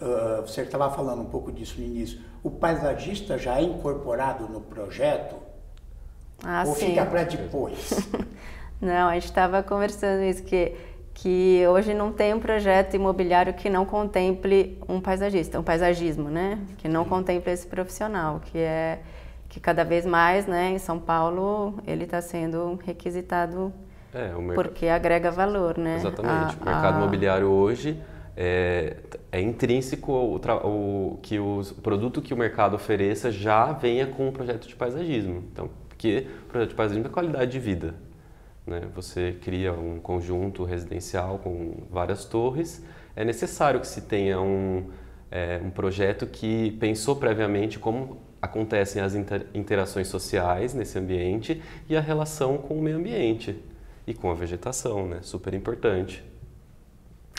uh, 0.00 0.42
você 0.42 0.62
estava 0.62 0.90
falando 0.90 1.22
um 1.22 1.26
pouco 1.26 1.50
disso 1.50 1.80
no 1.80 1.86
início, 1.86 2.20
o 2.42 2.50
paisagista 2.50 3.38
já 3.38 3.58
é 3.58 3.62
incorporado 3.62 4.46
no 4.48 4.60
projeto 4.60 5.36
ah, 6.42 6.64
ou 6.66 6.74
sim. 6.74 6.88
fica 6.88 7.06
para 7.06 7.24
depois? 7.24 8.08
Não, 8.80 9.08
a 9.08 9.14
gente 9.14 9.24
estava 9.24 9.62
conversando 9.62 10.22
isso 10.24 10.42
que 10.42 10.74
que 11.14 11.62
hoje 11.68 11.94
não 11.94 12.12
tem 12.12 12.34
um 12.34 12.40
projeto 12.40 12.94
imobiliário 12.94 13.54
que 13.54 13.70
não 13.70 13.86
contemple 13.86 14.78
um 14.88 15.00
paisagista, 15.00 15.58
um 15.58 15.62
paisagismo, 15.62 16.28
né? 16.28 16.58
Que 16.78 16.88
não 16.88 17.04
contemple 17.04 17.52
esse 17.52 17.66
profissional, 17.66 18.40
que 18.40 18.58
é 18.58 18.98
que 19.48 19.60
cada 19.60 19.84
vez 19.84 20.04
mais, 20.04 20.48
né, 20.48 20.70
em 20.70 20.78
São 20.78 20.98
Paulo, 20.98 21.78
ele 21.86 22.02
está 22.02 22.20
sendo 22.20 22.76
requisitado 22.84 23.72
é, 24.12 24.32
porque 24.52 24.88
agrega 24.88 25.30
valor, 25.30 25.78
né? 25.78 25.96
Exatamente. 25.96 26.56
A, 26.58 26.62
o 26.62 26.64
mercado 26.64 26.94
a... 26.94 26.98
imobiliário 26.98 27.46
hoje 27.46 27.96
é, 28.36 28.96
é 29.30 29.40
intrínseco 29.40 30.12
o, 30.12 31.18
que 31.22 31.38
o 31.38 31.62
produto 31.82 32.20
que 32.20 32.34
o 32.34 32.36
mercado 32.36 32.74
ofereça 32.74 33.30
já 33.30 33.70
venha 33.72 34.08
com 34.08 34.28
um 34.28 34.32
projeto 34.32 34.66
de 34.66 34.74
paisagismo. 34.74 35.44
Então, 35.52 35.70
porque 35.88 36.26
o 36.46 36.50
projeto 36.50 36.70
de 36.70 36.74
paisagismo 36.74 37.08
é 37.08 37.12
qualidade 37.12 37.52
de 37.52 37.60
vida. 37.60 37.94
Né? 38.66 38.88
Você 38.94 39.36
cria 39.42 39.72
um 39.72 40.00
conjunto 40.00 40.64
residencial 40.64 41.38
com 41.38 41.74
várias 41.90 42.24
torres. 42.24 42.82
É 43.14 43.24
necessário 43.24 43.80
que 43.80 43.86
se 43.86 44.02
tenha 44.02 44.40
um, 44.40 44.90
é, 45.30 45.60
um 45.62 45.70
projeto 45.70 46.26
que 46.26 46.72
pensou 46.72 47.16
previamente 47.16 47.78
como 47.78 48.18
acontecem 48.40 49.00
as 49.00 49.14
inter 49.14 49.46
interações 49.54 50.08
sociais 50.08 50.74
nesse 50.74 50.98
ambiente 50.98 51.62
e 51.88 51.96
a 51.96 52.00
relação 52.00 52.58
com 52.58 52.78
o 52.78 52.82
meio 52.82 52.98
ambiente 52.98 53.58
e 54.06 54.12
com 54.12 54.30
a 54.30 54.34
vegetação, 54.34 55.06
né? 55.06 55.20
Super 55.22 55.54
importante. 55.54 56.22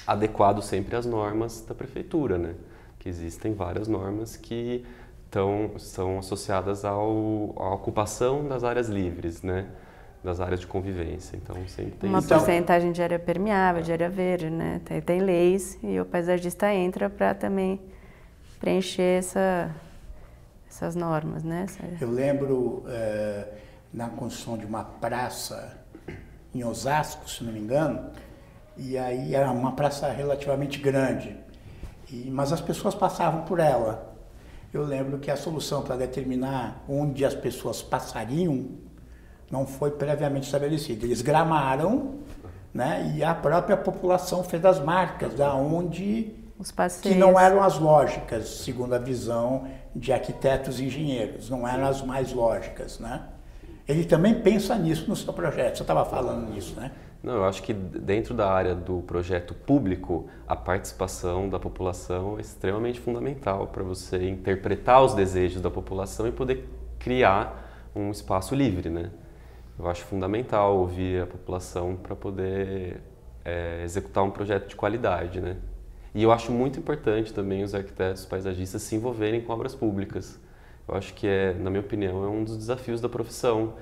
Adequado 0.08 0.62
sempre 0.62 0.96
às 0.96 1.05
normas 1.05 1.62
da 1.62 1.75
prefeitura, 1.75 2.38
né? 2.38 2.55
Que 2.98 3.08
existem 3.08 3.53
várias 3.53 3.88
normas 3.88 4.36
que 4.36 4.84
tão, 5.29 5.77
são 5.77 6.20
associadas 6.20 6.84
ao, 6.84 7.53
à 7.58 7.74
ocupação 7.74 8.48
das 8.48 8.63
áreas 8.63 8.89
livres, 8.89 9.44
né? 9.44 9.67
Das 10.25 10.41
áreas 10.41 10.60
de 10.60 10.67
convivência. 10.67 11.38
Então 11.38 11.55
sempre 11.67 11.94
tem 11.94 12.10
uma 12.10 12.20
isso. 12.20 12.27
porcentagem 12.27 12.91
de 12.91 13.01
área 13.01 13.20
permeável, 13.20 13.82
de 13.82 13.91
área 13.91 14.10
verde, 14.10 14.50
né? 14.50 14.82
Tem, 14.84 15.00
tem 15.00 15.22
leis 15.22 15.77
e 15.82 16.00
o 16.00 16.05
paisagista 16.05 16.74
entra 16.74 17.10
para 17.10 17.34
também 17.34 17.79
preencher 18.60 19.20
essa, 19.20 19.74
essas 20.67 20.96
normas, 20.96 21.44
né? 21.44 21.67
Eu 22.01 22.12
lembro 22.12 22.84
é, 22.88 23.48
na 23.94 24.10
construção 24.10 24.58
de 24.58 24.65
uma 24.65 24.84
praça 24.84 25.77
em 26.53 26.63
Osasco, 26.63 27.29
se 27.29 27.44
não 27.44 27.53
me 27.53 27.60
engano, 27.60 28.10
e 28.77 28.98
aí 28.98 29.36
era 29.36 29.51
uma 29.51 29.74
praça 29.74 30.10
relativamente 30.10 30.79
grande, 30.79 31.38
e, 32.10 32.29
mas 32.32 32.51
as 32.51 32.62
pessoas 32.62 32.96
passavam 32.96 33.44
por 33.44 33.60
ela. 33.60 34.15
Eu 34.74 34.84
lembro 34.84 35.20
que 35.20 35.32
a 35.32 35.38
solução 35.38 35.82
para 35.82 35.96
determinar 35.96 36.84
onde 36.88 37.24
as 37.24 37.34
pessoas 37.34 37.82
passariam 37.82 38.67
não 39.49 39.65
foi 39.65 39.91
previamente 39.91 40.45
estabelecido. 40.45 41.05
Eles 41.05 41.21
gramaram, 41.21 42.15
né? 42.73 43.13
E 43.15 43.23
a 43.23 43.33
própria 43.33 43.77
população 43.77 44.43
fez 44.43 44.63
as 44.65 44.79
marcas 44.79 45.33
da 45.35 45.53
onde 45.53 46.33
os 46.57 46.71
passeios. 46.71 47.13
que 47.13 47.19
não 47.19 47.39
eram 47.39 47.61
as 47.61 47.77
lógicas, 47.79 48.47
segundo 48.47 48.93
a 48.93 48.97
visão 48.97 49.67
de 49.95 50.11
arquitetos 50.11 50.79
e 50.79 50.85
engenheiros, 50.85 51.49
não 51.49 51.67
eram 51.67 51.85
as 51.85 52.01
mais 52.01 52.33
lógicas, 52.33 52.99
né? 52.99 53.23
Ele 53.87 54.03
também 54.03 54.33
pensa 54.41 54.75
nisso 54.75 55.07
no 55.07 55.15
seu 55.15 55.31
projeto. 55.31 55.77
Você 55.77 55.83
estava 55.83 56.03
falando 56.05 56.51
nisso, 56.51 56.79
né? 56.79 56.91
Não, 57.21 57.33
eu 57.33 57.45
acho 57.45 57.63
que 57.63 57.73
dentro 57.73 58.33
da 58.33 58.51
área 58.51 58.75
do 58.75 59.01
projeto 59.01 59.53
público, 59.53 60.27
a 60.47 60.55
participação 60.55 61.49
da 61.49 61.59
população 61.59 62.37
é 62.37 62.41
extremamente 62.41 62.99
fundamental 62.99 63.67
para 63.67 63.83
você 63.83 64.29
interpretar 64.29 65.03
os 65.03 65.13
desejos 65.13 65.61
da 65.61 65.71
população 65.71 66.27
e 66.27 66.31
poder 66.31 66.69
criar 66.99 67.89
um 67.95 68.11
espaço 68.11 68.53
livre, 68.53 68.89
né? 68.89 69.09
Eu 69.77 69.88
acho 69.88 70.03
fundamental 70.05 70.77
ouvir 70.77 71.24
a 71.24 71.27
população 71.27 71.96
para 71.96 72.15
poder 72.15 73.01
é, 73.44 73.82
executar 73.84 74.24
um 74.24 74.32
projeto 74.32 74.70
de 74.70 74.75
qualidade, 74.75 75.41
né? 75.41 75.58
E 76.13 76.24
eu 76.24 76.32
acho 76.32 76.51
muito 76.51 76.79
importante 76.79 77.34
também 77.34 77.62
os 77.62 77.75
arquitetos 77.75 78.25
paisagistas 78.25 78.82
se 78.82 78.96
envolverem 78.96 79.41
com 79.41 79.51
obras 79.51 79.75
públicas. 79.75 80.39
Eu 80.88 80.96
acho 80.96 81.13
que 81.13 81.27
é, 81.27 81.53
na 81.53 81.70
minha 81.70 81.82
opinião, 81.82 82.24
é 82.24 82.27
um 82.27 82.44
dos 82.44 82.58
desafios 82.58 83.01
da 83.01 83.10
profissão, 83.10 83.74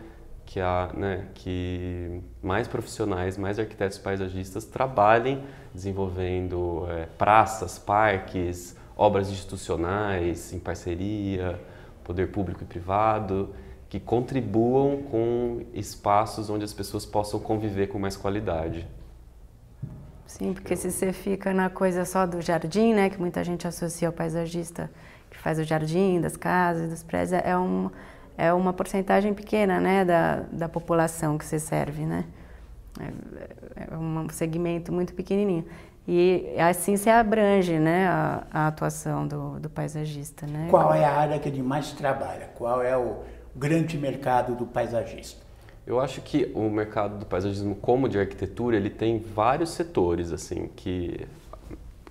que 0.45 0.59
há, 0.59 0.89
né, 0.95 1.27
que 1.35 2.21
mais 2.41 2.67
profissionais, 2.67 3.37
mais 3.37 3.59
arquitetos 3.59 3.97
paisagistas 3.97 4.65
trabalhem 4.65 5.43
desenvolvendo 5.73 6.85
é, 6.89 7.05
praças, 7.17 7.77
parques, 7.77 8.75
obras 8.97 9.29
institucionais 9.29 10.51
em 10.53 10.59
parceria, 10.59 11.59
poder 12.03 12.31
público 12.31 12.63
e 12.63 12.65
privado 12.65 13.53
que 13.93 13.99
contribuam 13.99 15.03
com 15.03 15.61
espaços 15.71 16.49
onde 16.49 16.65
as 16.65 16.73
pessoas 16.73 17.05
possam 17.05 17.39
conviver 17.39 17.85
com 17.89 17.99
mais 17.99 18.17
qualidade. 18.17 18.87
Sim, 20.25 20.51
porque 20.51 20.75
se 20.75 20.89
você 20.89 21.13
fica 21.13 21.53
na 21.53 21.69
coisa 21.69 22.03
só 22.03 22.25
do 22.25 22.41
jardim, 22.41 22.91
né, 22.91 23.11
que 23.11 23.21
muita 23.21 23.43
gente 23.43 23.67
associa 23.67 24.07
ao 24.07 24.11
paisagista 24.11 24.89
que 25.29 25.37
faz 25.37 25.59
o 25.59 25.63
jardim 25.63 26.19
das 26.19 26.35
casas, 26.35 26.89
dos 26.89 27.03
prédios, 27.03 27.33
é, 27.33 27.55
um, 27.55 27.91
é 28.35 28.51
uma 28.51 28.73
porcentagem 28.73 29.31
pequena, 29.31 29.79
né, 29.79 30.03
da, 30.03 30.37
da 30.51 30.67
população 30.67 31.37
que 31.37 31.45
você 31.45 31.59
serve, 31.59 32.03
né? 32.03 32.25
É, 32.99 33.93
é 33.93 33.95
um 33.95 34.27
segmento 34.29 34.91
muito 34.91 35.13
pequenininho. 35.13 35.65
E 36.07 36.47
assim 36.57 36.97
se 36.97 37.11
abrange, 37.11 37.77
né, 37.77 38.07
a, 38.07 38.43
a 38.51 38.67
atuação 38.69 39.27
do, 39.27 39.59
do 39.59 39.69
paisagista, 39.69 40.47
né? 40.47 40.65
Qual 40.71 40.91
é 40.95 41.05
a 41.05 41.11
área 41.11 41.37
que 41.37 41.47
ele 41.47 41.61
mais 41.61 41.91
trabalha? 41.91 42.49
Qual 42.55 42.81
é 42.81 42.97
o 42.97 43.17
grande 43.55 43.97
mercado 43.97 44.55
do 44.55 44.65
paisagista? 44.65 45.43
Eu 45.85 45.99
acho 45.99 46.21
que 46.21 46.49
o 46.55 46.69
mercado 46.69 47.17
do 47.19 47.25
paisagismo, 47.25 47.75
como 47.75 48.07
de 48.07 48.17
arquitetura, 48.17 48.77
ele 48.77 48.89
tem 48.89 49.19
vários 49.19 49.71
setores 49.71 50.31
assim 50.31 50.69
que 50.75 51.27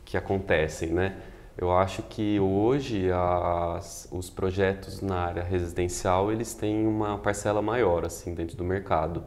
que 0.05 0.17
acontecem, 0.19 0.91
né? 0.91 1.17
Eu 1.57 1.75
acho 1.75 2.03
que 2.03 2.39
hoje 2.39 3.11
as, 3.11 4.07
os 4.13 4.29
projetos 4.29 5.01
na 5.01 5.17
área 5.17 5.43
residencial 5.43 6.31
eles 6.31 6.53
têm 6.53 6.87
uma 6.87 7.17
parcela 7.17 7.63
maior 7.63 8.05
assim 8.05 8.35
dentro 8.35 8.55
do 8.55 8.63
mercado. 8.63 9.25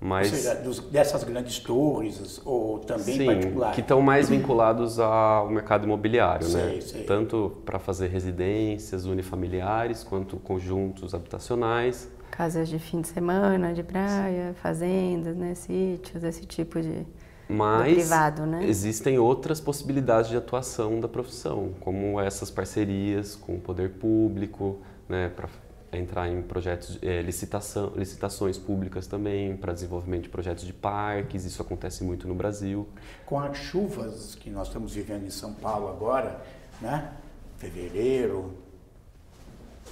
Mas, 0.00 0.30
ou 0.30 0.38
seja, 0.38 0.54
dos, 0.54 0.78
dessas 0.78 1.24
grandes 1.24 1.58
torres 1.58 2.40
ou 2.44 2.78
também 2.78 3.16
sim, 3.16 3.26
particulares? 3.26 3.74
que 3.74 3.80
estão 3.80 4.00
mais 4.00 4.28
vinculados 4.28 5.00
ao 5.00 5.50
mercado 5.50 5.84
imobiliário, 5.84 6.46
sei, 6.46 6.62
né? 6.76 6.80
Sei. 6.80 7.02
Tanto 7.02 7.56
para 7.64 7.80
fazer 7.80 8.06
residências 8.08 9.06
unifamiliares 9.06 10.04
quanto 10.04 10.36
conjuntos 10.36 11.14
habitacionais. 11.14 12.08
Casas 12.30 12.68
de 12.68 12.78
fim 12.78 13.00
de 13.00 13.08
semana, 13.08 13.74
de 13.74 13.82
praia, 13.82 14.54
fazendas, 14.62 15.36
né, 15.36 15.54
sítios, 15.56 16.22
esse 16.22 16.46
tipo 16.46 16.80
de 16.80 17.04
mas 17.48 17.94
privado, 17.94 18.44
né? 18.44 18.64
existem 18.68 19.18
outras 19.18 19.58
possibilidades 19.58 20.30
de 20.30 20.36
atuação 20.36 21.00
da 21.00 21.08
profissão, 21.08 21.70
como 21.80 22.20
essas 22.20 22.50
parcerias 22.50 23.34
com 23.34 23.54
o 23.54 23.58
poder 23.58 23.92
público, 23.92 24.78
né, 25.08 25.30
para 25.34 25.48
entrar 25.92 26.28
em 26.28 26.42
projetos 26.42 26.98
é, 27.02 27.22
licitação, 27.22 27.92
licitações 27.96 28.58
públicas 28.58 29.06
também 29.06 29.56
para 29.56 29.72
desenvolvimento 29.72 30.24
de 30.24 30.28
projetos 30.28 30.64
de 30.64 30.72
parques. 30.72 31.44
Isso 31.44 31.62
acontece 31.62 32.04
muito 32.04 32.28
no 32.28 32.34
Brasil. 32.34 32.88
Com 33.24 33.40
as 33.40 33.56
chuvas 33.56 34.34
que 34.34 34.50
nós 34.50 34.68
estamos 34.68 34.94
vivendo 34.94 35.26
em 35.26 35.30
São 35.30 35.54
Paulo 35.54 35.88
agora, 35.88 36.40
né, 36.80 37.12
fevereiro, 37.56 38.54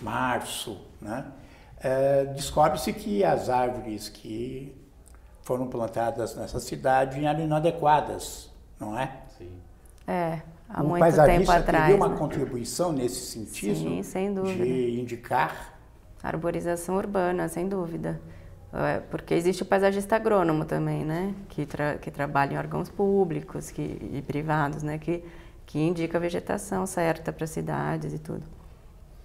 março, 0.02 0.78
né, 1.00 1.26
é, 1.80 2.24
descobre-se 2.26 2.92
que 2.92 3.24
as 3.24 3.48
árvores 3.48 4.08
que 4.08 4.74
foram 5.42 5.68
plantadas 5.68 6.34
nessa 6.34 6.58
cidade 6.58 7.24
eram 7.24 7.40
inadequadas, 7.40 8.50
não 8.78 8.98
é? 8.98 9.22
Sim. 9.38 9.52
É, 10.06 10.40
há 10.68 10.82
o 10.82 10.88
muito 10.88 11.04
tempo 11.24 11.50
atrás. 11.50 11.84
teria 11.84 11.96
uma 11.96 12.08
né? 12.08 12.16
contribuição 12.16 12.92
nesse 12.92 13.26
sentido? 13.26 13.76
Sim, 13.76 14.02
sem 14.02 14.34
dúvida. 14.34 14.64
De 14.64 15.00
indicar? 15.00 15.75
Arborização 16.28 16.96
urbana, 16.96 17.48
sem 17.48 17.68
dúvida. 17.68 18.20
É, 18.72 19.00
porque 19.10 19.34
existe 19.34 19.62
o 19.62 19.66
paisagista 19.66 20.16
agrônomo 20.16 20.64
também, 20.64 21.04
né? 21.04 21.34
Que, 21.48 21.64
tra 21.66 21.96
que 21.96 22.10
trabalha 22.10 22.54
em 22.54 22.58
órgãos 22.58 22.88
públicos 22.88 23.70
que, 23.70 23.82
e 23.82 24.22
privados, 24.26 24.82
né? 24.82 24.98
Que, 24.98 25.24
que 25.64 25.78
indica 25.78 26.18
a 26.18 26.20
vegetação 26.20 26.86
certa 26.86 27.32
para 27.32 27.46
cidades 27.46 28.12
e 28.12 28.18
tudo. 28.18 28.42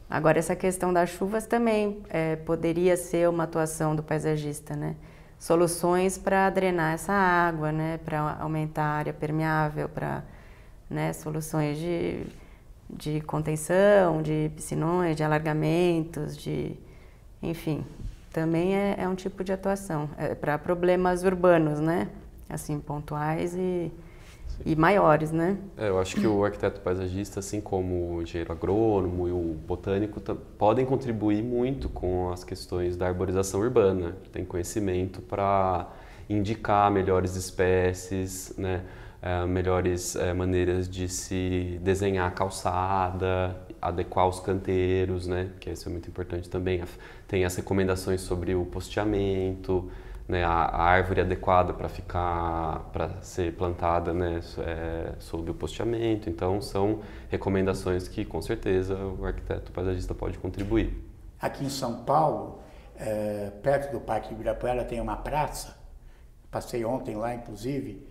Agora, 0.10 0.39
essa 0.39 0.55
questão 0.55 0.91
das 0.91 1.10
chuvas 1.10 1.46
também 1.46 2.01
é, 2.10 2.36
poderia 2.36 2.98
ser 2.98 3.29
uma 3.29 3.43
atuação 3.43 3.96
do 3.96 4.03
paisagista, 4.03 4.75
né? 4.75 4.96
soluções 5.41 6.20
para 6.20 6.51
drenar 6.51 6.93
essa 6.93 7.12
água, 7.12 7.72
né, 7.72 8.00
para 8.05 8.38
aumentar 8.39 8.84
a 8.84 8.91
área 8.91 9.12
permeável, 9.12 9.89
para 9.89 10.24
né, 10.88 11.12
soluções 11.13 11.79
de, 11.79 12.27
de 12.88 13.22
contenção, 13.22 14.22
de 14.22 14.51
piscinões, 14.55 15.15
de 15.15 15.24
alargamentos, 15.24 16.38
de, 16.38 16.77
enfim, 17.42 17.84
também 18.32 18.76
é, 18.76 18.96
é 19.00 19.08
um 19.08 19.16
tipo 19.16 19.44
de 19.44 19.52
atuação 19.52 20.10
é 20.18 20.34
para 20.36 20.58
problemas 20.58 21.24
urbanos, 21.24 21.80
né, 21.80 22.10
assim 22.50 22.80
pontuais 22.80 23.56
e 23.56 23.92
e 24.66 24.76
maiores, 24.76 25.32
né? 25.32 25.58
É, 25.78 25.90
eu 25.90 26.00
acho 26.00 26.16
que 26.16 26.28
o 26.28 26.44
arquiteto 26.44 26.82
paisagista, 26.82 27.40
assim 27.40 27.60
como 27.60 28.16
o 28.16 28.22
engenheiro 28.22 28.52
agrônomo 28.52 29.28
e 29.28 29.32
o 29.32 29.56
botânico, 29.68 30.20
podem 30.58 30.86
contribuir 30.86 31.44
muito 31.44 31.90
com 31.90 32.32
as 32.32 32.44
questões 32.44 32.96
da 32.96 33.08
arborização 33.08 33.60
urbana. 33.60 34.16
Tem 34.32 34.46
conhecimento 34.46 35.22
para 35.22 35.88
indicar 36.30 36.92
melhores 36.92 37.36
espécies, 37.36 38.54
né? 38.58 38.84
É, 39.22 39.46
melhores 39.46 40.16
é, 40.16 40.34
maneiras 40.34 40.90
de 40.90 41.08
se 41.08 41.80
desenhar 41.84 42.34
calçada, 42.34 43.56
adequar 43.82 44.28
os 44.28 44.40
canteiros, 44.40 45.28
né? 45.28 45.50
Que 45.60 45.72
isso 45.72 45.90
é 45.90 45.92
muito 45.92 46.08
importante 46.08 46.50
também. 46.50 46.84
Tem 47.27 47.44
as 47.44 47.55
recomendações 47.55 48.22
sobre 48.22 48.53
o 48.53 48.66
posteamento, 48.66 49.90
né, 50.27 50.46
a, 50.46 50.50
a, 50.50 50.84
árvore 50.84 51.22
adequada 51.22 51.74
para 51.74 51.90
ficar 51.90 52.90
para 52.94 53.22
ser 53.22 53.53
plantada 53.53 54.14
né, 54.14 54.40
é, 54.60 55.14
sob 55.20 55.51
o 55.51 55.53
posteamento. 55.53 56.29
Então 56.29 56.62
são 56.62 57.01
recomendações 57.29 58.08
que 58.08 58.24
com 58.24 58.42
certeza 58.42 58.96
o 58.96 59.25
arquiteto 59.25 59.72
paisagista 59.72 60.14
pode 60.14 60.38
contribuir. 60.38 61.03
Aqui 61.40 61.66
em 61.66 61.70
São 61.70 62.03
Paulo, 62.03 62.60
é, 62.96 63.51
perto 63.62 63.92
do 63.92 64.00
Parque 64.00 64.34
Ibirapuera 64.34 64.86
tem 64.86 65.01
uma 65.01 65.18
praça. 65.18 65.75
Passei 66.50 66.86
ontem 66.86 67.16
lá, 67.16 67.34
inclusive, 67.34 68.08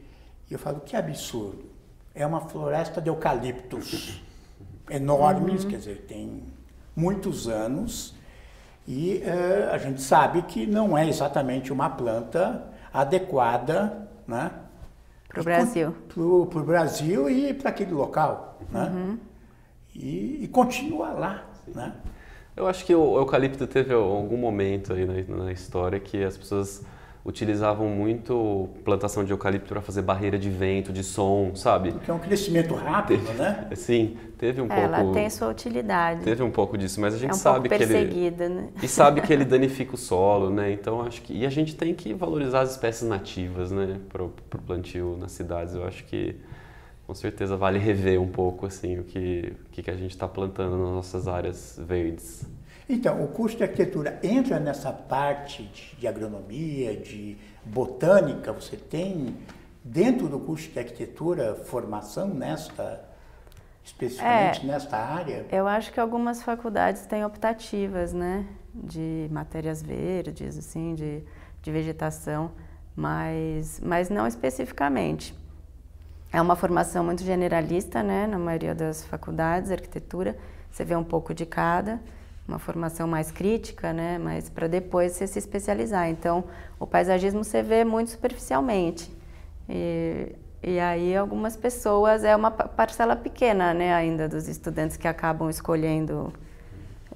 e 0.50 0.52
eu 0.52 0.58
falo 0.58 0.80
que 0.80 0.96
absurdo. 0.96 1.70
É 2.14 2.26
uma 2.26 2.40
floresta 2.40 3.00
de 3.00 3.08
eucaliptos 3.08 4.20
enormes, 4.90 5.64
uhum. 5.64 5.70
quer 5.70 5.76
dizer, 5.76 6.04
tem 6.08 6.42
muitos 6.94 7.48
anos 7.48 8.14
e 8.86 9.22
uh, 9.24 9.72
a 9.72 9.78
gente 9.78 10.02
sabe 10.02 10.42
que 10.42 10.66
não 10.66 10.96
é 10.96 11.08
exatamente 11.08 11.72
uma 11.72 11.88
planta 11.88 12.64
adequada 12.92 14.08
né, 14.26 14.50
para 15.28 15.40
o 15.40 15.44
Brasil. 15.44 15.94
Para 16.08 16.22
o 16.22 16.64
Brasil 16.64 17.30
e 17.30 17.54
para 17.54 17.70
aquele 17.70 17.92
local. 17.92 18.58
Né? 18.70 18.90
Uhum. 18.92 19.18
E, 19.94 20.44
e, 20.44 20.48
continua 20.48 21.10
lá. 21.10 21.44
Né? 21.68 21.92
Eu 22.56 22.66
acho 22.66 22.84
que 22.84 22.94
o 22.94 23.16
eucalipto 23.16 23.66
teve 23.66 23.94
algum 23.94 24.36
momento 24.36 24.92
aí 24.92 25.04
na, 25.04 25.44
na 25.44 25.52
história 25.52 25.98
que 26.00 26.22
as 26.22 26.36
pessoas 26.36 26.84
utilizavam 27.24 27.86
muito 27.88 28.68
plantação 28.84 29.24
de 29.24 29.30
eucalipto 29.30 29.68
para 29.68 29.80
fazer 29.80 30.02
barreira 30.02 30.38
de 30.38 30.48
vento, 30.48 30.92
de 30.92 31.04
som, 31.04 31.54
sabe? 31.54 31.92
Porque 31.92 32.10
é 32.10 32.14
um 32.14 32.18
crescimento 32.18 32.74
rápido, 32.74 33.24
teve, 33.24 33.38
né? 33.38 33.68
Sim, 33.76 34.16
teve 34.38 34.60
um 34.60 34.66
é, 34.66 34.68
pouco. 34.68 34.94
Ela 34.94 35.12
tem 35.12 35.28
sua 35.28 35.48
utilidade. 35.48 36.22
Teve 36.22 36.42
um 36.42 36.50
pouco 36.50 36.78
disso, 36.78 37.00
mas 37.00 37.14
a 37.14 37.18
gente 37.18 37.30
é 37.30 37.34
um 37.34 37.36
sabe 37.36 37.68
pouco 37.68 37.84
que 37.84 37.92
ele 37.92 38.30
né? 38.48 38.68
e 38.82 38.88
sabe 38.88 39.20
que 39.20 39.32
ele 39.32 39.44
danifica 39.46 39.94
o 39.94 39.98
solo, 39.98 40.50
né? 40.50 40.72
Então 40.72 41.02
acho 41.02 41.20
que 41.20 41.34
e 41.34 41.44
a 41.44 41.50
gente 41.50 41.76
tem 41.76 41.94
que 41.94 42.14
valorizar 42.14 42.60
as 42.60 42.70
espécies 42.70 43.06
nativas, 43.06 43.70
né? 43.70 43.98
Para 44.08 44.24
o 44.24 44.30
plantio 44.66 45.16
nas 45.20 45.32
cidades. 45.32 45.74
Eu 45.74 45.86
acho 45.86 46.04
que 46.04 46.36
com 47.06 47.14
certeza 47.14 47.56
vale 47.56 47.78
rever 47.78 48.20
um 48.20 48.28
pouco 48.28 48.64
assim 48.66 48.98
o 48.98 49.04
que 49.04 49.52
o 49.66 49.70
que 49.70 49.90
a 49.90 49.96
gente 49.96 50.12
está 50.12 50.26
plantando 50.26 50.78
nas 50.78 50.90
nossas 50.90 51.28
áreas 51.28 51.78
verdes. 51.86 52.46
Então, 52.92 53.22
o 53.22 53.28
curso 53.28 53.56
de 53.56 53.62
arquitetura 53.62 54.18
entra 54.20 54.58
nessa 54.58 54.92
parte 54.92 55.62
de, 55.62 55.94
de 55.94 56.08
agronomia, 56.08 56.96
de 56.96 57.38
botânica, 57.64 58.52
você 58.52 58.76
tem 58.76 59.36
dentro 59.84 60.28
do 60.28 60.40
curso 60.40 60.68
de 60.68 60.76
arquitetura 60.76 61.54
formação 61.54 62.26
nesta 62.26 63.08
especificamente 63.84 64.62
é, 64.62 64.66
nesta 64.66 64.96
área? 64.96 65.46
Eu 65.52 65.68
acho 65.68 65.92
que 65.92 66.00
algumas 66.00 66.42
faculdades 66.42 67.06
têm 67.06 67.24
optativas, 67.24 68.12
né, 68.12 68.44
de 68.74 69.28
matérias 69.30 69.80
verdes, 69.80 70.58
assim, 70.58 70.96
de, 70.96 71.22
de 71.62 71.70
vegetação, 71.70 72.50
mas, 72.96 73.80
mas 73.84 74.10
não 74.10 74.26
especificamente. 74.26 75.32
É 76.32 76.42
uma 76.42 76.56
formação 76.56 77.04
muito 77.04 77.22
generalista, 77.22 78.02
né, 78.02 78.26
na 78.26 78.38
maioria 78.38 78.74
das 78.74 79.04
faculdades, 79.04 79.70
arquitetura, 79.70 80.36
você 80.68 80.84
vê 80.84 80.96
um 80.96 81.04
pouco 81.04 81.32
de 81.32 81.46
cada 81.46 82.00
uma 82.50 82.58
formação 82.58 83.06
mais 83.06 83.30
crítica, 83.30 83.92
né? 83.92 84.18
Mas 84.18 84.50
para 84.50 84.66
depois 84.66 85.12
você 85.12 85.26
se 85.26 85.38
especializar. 85.38 86.08
Então, 86.08 86.44
o 86.78 86.86
paisagismo 86.86 87.44
você 87.44 87.62
vê 87.62 87.84
muito 87.84 88.10
superficialmente. 88.10 89.10
E, 89.68 90.34
e 90.62 90.80
aí 90.80 91.16
algumas 91.16 91.56
pessoas 91.56 92.24
é 92.24 92.34
uma 92.34 92.50
parcela 92.50 93.14
pequena, 93.14 93.72
né, 93.72 93.94
ainda 93.94 94.28
dos 94.28 94.48
estudantes 94.48 94.96
que 94.96 95.06
acabam 95.06 95.48
escolhendo 95.48 96.32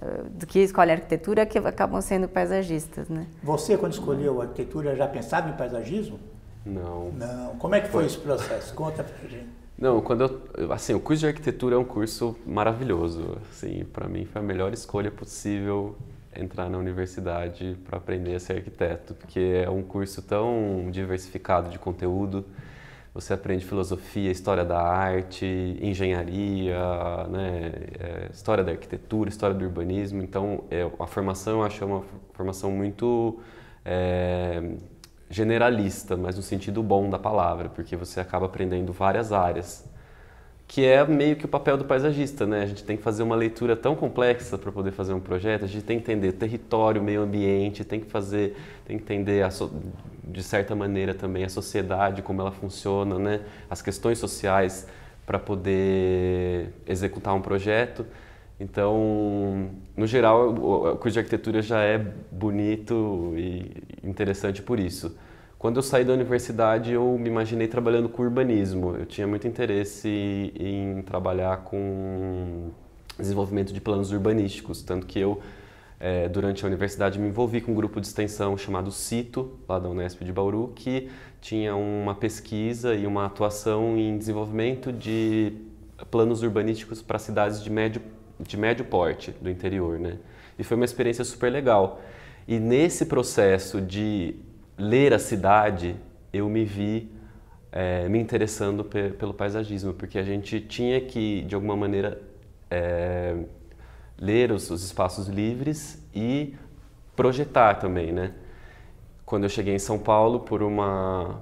eh, 0.01 0.23
do 0.31 0.47
que 0.47 0.61
escolhem 0.61 0.95
arquitetura 0.95 1.45
que 1.45 1.59
acabam 1.59 2.01
sendo 2.01 2.29
paisagistas, 2.29 3.09
né? 3.09 3.27
Você 3.43 3.77
quando 3.77 3.93
escolheu 3.93 4.41
arquitetura 4.41 4.95
já 4.95 5.09
pensava 5.09 5.51
em 5.51 5.53
paisagismo? 5.55 6.21
Não. 6.65 7.11
Não. 7.11 7.57
Como 7.57 7.75
é 7.75 7.81
que 7.81 7.89
foi, 7.89 8.05
foi 8.05 8.07
esse 8.07 8.19
processo? 8.19 8.73
Conta 8.75 9.03
pra 9.03 9.29
gente. 9.29 9.64
Não, 9.77 10.01
quando 10.01 10.41
eu, 10.57 10.73
assim, 10.73 10.95
o 10.95 11.01
curso 11.01 11.21
de 11.21 11.27
arquitetura 11.27 11.75
é 11.75 11.79
um 11.79 11.85
curso 11.85 12.37
maravilhoso, 12.47 13.39
assim, 13.51 13.85
para 13.93 14.09
mim 14.09 14.25
foi 14.25 14.41
a 14.41 14.45
melhor 14.45 14.73
escolha 14.73 15.11
possível 15.11 15.97
entrar 16.35 16.69
na 16.69 16.79
universidade 16.79 17.77
para 17.85 17.99
aprender 17.99 18.37
a 18.37 18.41
ser 18.41 18.55
arquiteto, 18.55 19.15
porque 19.15 19.63
é 19.65 19.71
um 19.71 19.83
curso 19.83 20.23
tão 20.23 20.89
diversificado 20.91 21.71
de 21.71 21.79
conteúdo. 21.79 22.45
Você 23.13 23.33
aprende 23.33 23.65
filosofia, 23.65 24.31
história 24.31 24.65
da 24.65 24.81
arte, 24.81 25.47
engenharia, 25.81 26.77
né, 27.29 27.73
é, 28.01 28.29
história 28.33 28.65
da 28.65 28.73
arquitetura, 28.73 29.29
história 29.29 29.55
do 29.55 29.65
urbanismo. 29.65 30.23
Então, 30.23 30.65
é, 30.71 30.89
a 30.99 31.07
formação 31.07 31.61
eu 31.61 31.63
acho 31.65 31.85
uma 31.85 32.05
formação 32.33 32.71
muito 32.73 33.41
é, 33.85 34.61
generalista, 35.31 36.17
mas 36.17 36.37
no 36.37 36.43
sentido 36.43 36.83
bom 36.83 37.11
da 37.11 37.19
palavra, 37.19 37.69
porque 37.69 37.97
você 37.97 38.21
acaba 38.21 38.47
aprendendo 38.47 38.93
várias 38.93 39.33
áreas. 39.33 39.85
que 40.67 40.85
é 40.85 41.07
meio 41.07 41.37
que 41.37 41.45
o 41.45 41.49
papel 41.49 41.77
do 41.77 41.85
paisagista, 41.85 42.47
né? 42.47 42.63
A 42.63 42.67
gente 42.67 42.85
tem 42.85 42.97
que 42.97 43.03
fazer 43.03 43.23
uma 43.23 43.37
leitura 43.37 43.77
tão 43.77 43.95
complexa 43.95 44.59
para 44.59 44.73
poder 44.73 44.93
fazer 44.93 45.13
um 45.13 45.21
projeto, 45.21 45.65
a 45.65 45.69
gente 45.69 45.85
tem 45.85 45.99
que 46.01 46.11
entender 46.11 46.33
território, 46.33 47.03
meio 47.03 47.23
ambiente, 47.23 47.85
tem 47.85 48.01
que 48.01 48.07
fazer, 48.11 48.57
tem 48.85 48.97
que 48.99 49.05
entender 49.05 49.51
so, 49.53 49.71
de 50.25 50.43
certa 50.43 50.75
maneira 50.75 51.15
também 51.15 51.45
a 51.45 51.49
sociedade, 51.49 52.23
como 52.23 52.41
ela 52.41 52.51
funciona, 52.53 53.19
né? 53.19 53.41
As 53.71 53.83
questões 53.83 54.19
sociais 54.19 54.87
para 55.27 55.39
poder 55.39 56.73
executar 56.87 57.35
um 57.35 57.43
projeto. 57.43 58.07
Então, 58.59 59.71
no 59.97 60.07
geral, 60.07 60.51
o 60.51 60.97
curso 60.97 61.15
de 61.15 61.19
arquitetura 61.19 61.61
já 61.61 61.83
é 61.83 61.99
bonito 62.31 63.35
e 63.37 63.83
interessante 64.03 64.63
por 64.63 64.79
isso. 64.79 65.17
Quando 65.59 65.77
eu 65.77 65.83
saí 65.83 66.05
da 66.05 66.13
universidade, 66.13 66.93
eu 66.93 67.17
me 67.19 67.29
imaginei 67.29 67.67
trabalhando 67.67 68.09
com 68.09 68.23
urbanismo. 68.23 68.95
Eu 68.97 69.07
tinha 69.07 69.27
muito 69.27 69.49
interesse 69.49 70.53
em 70.55 71.03
trabalhar 71.03 71.65
com 71.65 72.71
desenvolvimento 73.19 73.73
de 73.73 73.81
planos 73.81 74.13
urbanísticos, 74.13 74.83
tanto 74.83 75.07
que 75.07 75.19
eu, 75.19 75.41
é, 75.99 76.29
durante 76.29 76.65
a 76.65 76.69
universidade, 76.69 77.19
me 77.19 77.29
envolvi 77.29 77.61
com 77.61 77.73
um 77.73 77.75
grupo 77.75 78.01
de 78.01 78.07
extensão 78.07 78.57
chamado 78.59 78.91
CITO, 78.91 79.59
lá 79.69 79.79
da 79.79 79.89
Unesp 79.89 80.23
de 80.23 80.33
Bauru, 80.33 80.73
que 80.75 81.09
tinha 81.41 81.75
uma 81.75 82.15
pesquisa 82.15 82.95
e 82.95 83.07
uma 83.07 83.27
atuação 83.27 83.97
em 83.97 84.19
desenvolvimento 84.19 84.93
de 84.93 85.53
planos 86.11 86.43
urbanísticos 86.43 87.01
para 87.01 87.19
cidades 87.19 87.63
de 87.63 87.71
médio, 87.71 88.03
de 88.41 88.57
médio 88.57 88.85
porte 88.85 89.31
do 89.41 89.51
interior. 89.51 89.99
Né? 89.99 90.19
E 90.59 90.65
foi 90.65 90.77
uma 90.77 90.85
experiência 90.85 91.25
super 91.25 91.51
legal. 91.51 92.01
E 92.47 92.59
nesse 92.59 93.07
processo 93.07 93.81
de 93.81 94.37
ler 94.77 95.13
a 95.13 95.19
cidade, 95.19 95.97
eu 96.33 96.49
me 96.49 96.65
vi 96.65 97.11
é, 97.75 98.09
me 98.09 98.21
interessando 98.21 98.85
pe 98.85 99.11
pelo 99.11 99.35
paisagismo, 99.35 99.93
porque 99.93 100.17
a 100.17 100.23
gente 100.23 100.61
tinha 100.61 101.01
que, 101.01 101.43
de 101.43 101.57
alguma 101.57 101.77
maneira, 101.77 102.23
é, 102.71 103.37
ler 104.17 104.53
os, 104.53 104.71
os, 104.71 104.85
espaços 104.85 105.27
livres 105.27 106.01
e 106.15 106.55
projetar 107.17 107.75
também, 107.75 108.13
né? 108.13 108.33
Quando 109.27 109.43
eu 109.43 109.49
cheguei 109.49 109.75
em 109.75 109.79
São 109.79 109.99
Paulo, 109.99 110.41
por 110.41 110.63
uma, 110.63 111.41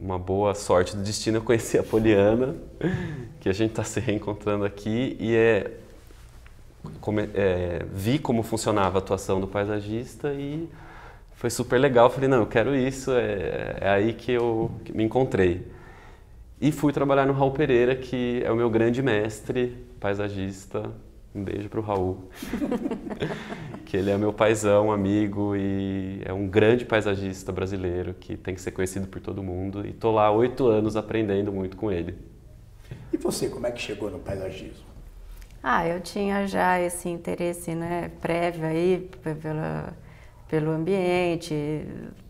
uma 0.00 0.18
boa 0.18 0.54
sorte 0.54 0.96
do 0.96 1.02
destino, 1.02 1.38
eu 1.38 1.42
conheci 1.42 1.76
a 1.78 1.82
Poliana, 1.82 2.54
que 3.40 3.48
a 3.48 3.52
gente 3.52 3.70
está 3.70 3.84
se 3.84 4.00
reencontrando 4.00 4.64
aqui, 4.64 5.16
e 5.20 5.34
é, 5.36 5.70
como, 7.00 7.20
é, 7.20 7.84
vi 7.92 8.18
como 8.18 8.42
funcionava 8.42 8.98
a 8.98 9.00
atuação 9.00 9.40
do 9.40 9.46
paisagista 9.46 10.32
e 10.32 10.68
foi 11.32 11.50
super 11.50 11.78
legal. 11.78 12.10
Falei, 12.10 12.28
não, 12.28 12.38
eu 12.38 12.46
quero 12.46 12.74
isso, 12.74 13.10
é, 13.12 13.76
é 13.80 13.88
aí 13.88 14.12
que 14.12 14.32
eu 14.32 14.70
me 14.94 15.04
encontrei. 15.04 15.66
E 16.60 16.70
fui 16.70 16.92
trabalhar 16.92 17.26
no 17.26 17.32
Raul 17.32 17.50
Pereira, 17.50 17.96
que 17.96 18.40
é 18.44 18.52
o 18.52 18.54
meu 18.54 18.70
grande 18.70 19.02
mestre, 19.02 19.76
paisagista. 19.98 20.90
Um 21.34 21.42
beijo 21.42 21.68
para 21.68 21.80
o 21.80 21.82
Raul. 21.82 22.30
que 23.86 23.96
ele 23.96 24.10
é 24.10 24.16
meu 24.16 24.32
paizão, 24.32 24.92
amigo 24.92 25.56
e 25.56 26.20
é 26.24 26.32
um 26.32 26.46
grande 26.46 26.84
paisagista 26.84 27.50
brasileiro 27.50 28.14
que 28.14 28.36
tem 28.36 28.54
que 28.54 28.60
ser 28.60 28.70
conhecido 28.70 29.08
por 29.08 29.20
todo 29.20 29.42
mundo. 29.42 29.84
E 29.86 29.92
tô 29.92 30.12
lá 30.12 30.30
oito 30.30 30.68
anos 30.68 30.94
aprendendo 30.94 31.50
muito 31.50 31.76
com 31.76 31.90
ele. 31.90 32.14
E 33.12 33.16
você, 33.16 33.48
como 33.48 33.66
é 33.66 33.70
que 33.72 33.80
chegou 33.80 34.10
no 34.10 34.18
paisagismo? 34.18 34.91
Ah, 35.62 35.86
eu 35.86 36.00
tinha 36.00 36.46
já 36.46 36.80
esse 36.80 37.08
interesse 37.08 37.74
né, 37.74 38.10
prévio 38.20 38.66
aí 38.66 39.08
pela 39.40 39.92
pelo 40.48 40.70
ambiente, 40.70 41.54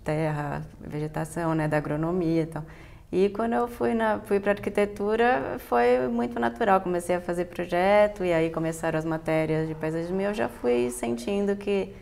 terra, 0.04 0.62
vegetação, 0.80 1.54
né, 1.56 1.66
da 1.66 1.76
agronomia 1.78 2.42
e 2.42 2.46
tal. 2.46 2.64
E 3.10 3.28
quando 3.30 3.54
eu 3.54 3.66
fui 3.68 3.94
na 3.94 4.20
fui 4.20 4.38
para 4.40 4.52
arquitetura 4.52 5.56
foi 5.68 6.06
muito 6.08 6.38
natural, 6.38 6.80
comecei 6.80 7.16
a 7.16 7.20
fazer 7.20 7.46
projeto 7.46 8.24
e 8.24 8.32
aí 8.32 8.50
começaram 8.50 8.98
as 8.98 9.04
matérias 9.04 9.66
de 9.68 9.74
paisagismo 9.74 10.20
e 10.20 10.24
eu 10.24 10.34
já 10.34 10.48
fui 10.48 10.90
sentindo 10.90 11.56
que 11.56 11.94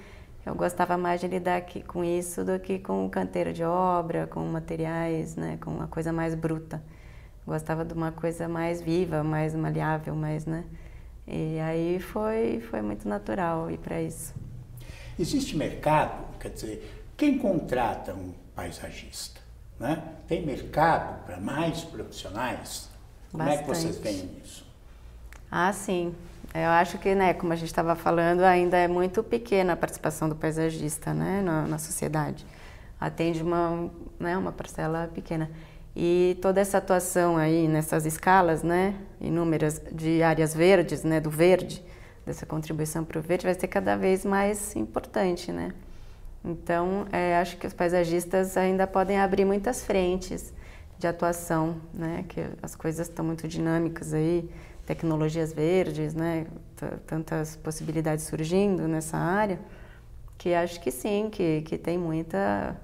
eu 0.47 0.55
gostava 0.55 0.97
mais 0.99 1.21
de 1.21 1.29
lidar 1.29 1.57
aqui, 1.59 1.83
com 1.83 2.05
isso 2.05 2.45
do 2.45 2.59
que 2.61 2.79
com 2.79 3.09
canteiro 3.11 3.53
de 3.53 3.64
obra, 3.64 4.27
com 4.27 4.40
materiais, 4.47 5.37
né, 5.37 5.59
com 5.62 5.71
uma 5.71 5.87
coisa 5.88 6.12
mais 6.12 6.35
bruta. 6.35 6.83
Gostava 7.47 7.85
de 7.85 7.95
uma 7.95 8.12
coisa 8.12 8.49
mais 8.49 8.81
viva, 8.83 9.23
mais 9.25 9.55
maleável, 9.55 10.14
mais, 10.14 10.47
né? 10.47 10.64
E 11.31 11.61
aí 11.61 12.01
foi 12.01 12.61
foi 12.71 12.83
muito 12.83 13.09
natural 13.09 13.71
ir 13.71 13.79
para 13.79 14.03
isso. 14.03 14.35
Existe 15.19 15.57
mercado, 15.57 16.25
quer 16.38 16.51
dizer, 16.51 17.05
quem 17.16 17.38
contrata 17.38 18.14
um 18.14 18.33
paisagista? 18.55 19.40
Né? 19.79 20.03
Tem 20.27 20.45
mercado 20.45 21.25
para 21.25 21.38
mais 21.38 21.83
profissionais? 21.83 22.88
Como 23.31 23.45
Bastante. 23.45 23.61
é 23.61 23.62
que 23.62 23.69
vocês 23.69 23.97
veem 23.99 24.31
isso? 24.43 24.66
Ah, 25.51 25.73
sim. 25.73 26.14
Eu 26.53 26.71
acho 26.71 26.99
que, 26.99 27.14
né, 27.14 27.33
como 27.33 27.53
a 27.53 27.57
gente 27.57 27.69
estava 27.69 27.95
falando, 27.95 28.43
ainda 28.43 28.77
é 28.77 28.88
muito 28.88 29.23
pequena 29.23 29.75
a 29.75 29.77
participação 29.77 30.29
do 30.29 30.35
paisagista 30.35 31.14
né, 31.14 31.40
na, 31.43 31.66
na 31.66 31.79
sociedade. 31.79 32.45
Atende 33.01 33.43
uma, 33.43 33.90
né, 34.19 34.37
uma 34.37 34.53
parcela 34.53 35.09
pequena. 35.14 35.51
E 35.94 36.38
toda 36.40 36.61
essa 36.61 36.79
atuação 36.79 37.37
aí 37.37 37.66
nessas 37.66 38.07
escalas, 38.07 38.62
né, 38.62 38.94
inúmeras 39.20 39.83
de 39.92 40.22
áreas 40.22 40.55
verdes, 40.55 41.03
né, 41.03 41.20
do 41.20 41.31
verde, 41.31 41.83
dessa 42.24 42.46
contribuição 42.46 43.05
para 43.05 43.18
o 43.18 43.22
verde 43.22 43.44
vai 43.44 43.55
ser 43.55 43.66
cada 43.66 43.96
vez 43.96 44.24
mais 44.24 44.76
importante, 44.76 45.50
né? 45.50 45.72
Então, 46.44 47.07
é, 47.12 47.37
acho 47.37 47.57
que 47.59 47.66
os 47.66 47.72
paisagistas 47.72 48.57
ainda 48.57 48.87
podem 48.87 49.18
abrir 49.18 49.44
muitas 49.44 49.85
frentes 49.85 50.55
de 50.98 51.07
atuação, 51.07 51.81
né? 51.92 52.24
Que 52.29 52.46
as 52.62 52.74
coisas 52.74 53.09
estão 53.09 53.24
muito 53.24 53.46
dinâmicas 53.46 54.14
aí, 54.14 54.48
tecnologias 54.87 55.53
verdes, 55.53 56.14
né? 56.14 56.46
Tantas 57.07 57.57
possibilidades 57.57 58.24
surgindo 58.24 58.88
nessa 58.88 59.18
área, 59.18 59.59
que 60.38 60.55
acho 60.55 60.81
que 60.81 60.90
sim, 60.90 61.29
que, 61.31 61.62
que 61.62 61.76
tem 61.76 61.98
muita, 61.98 62.76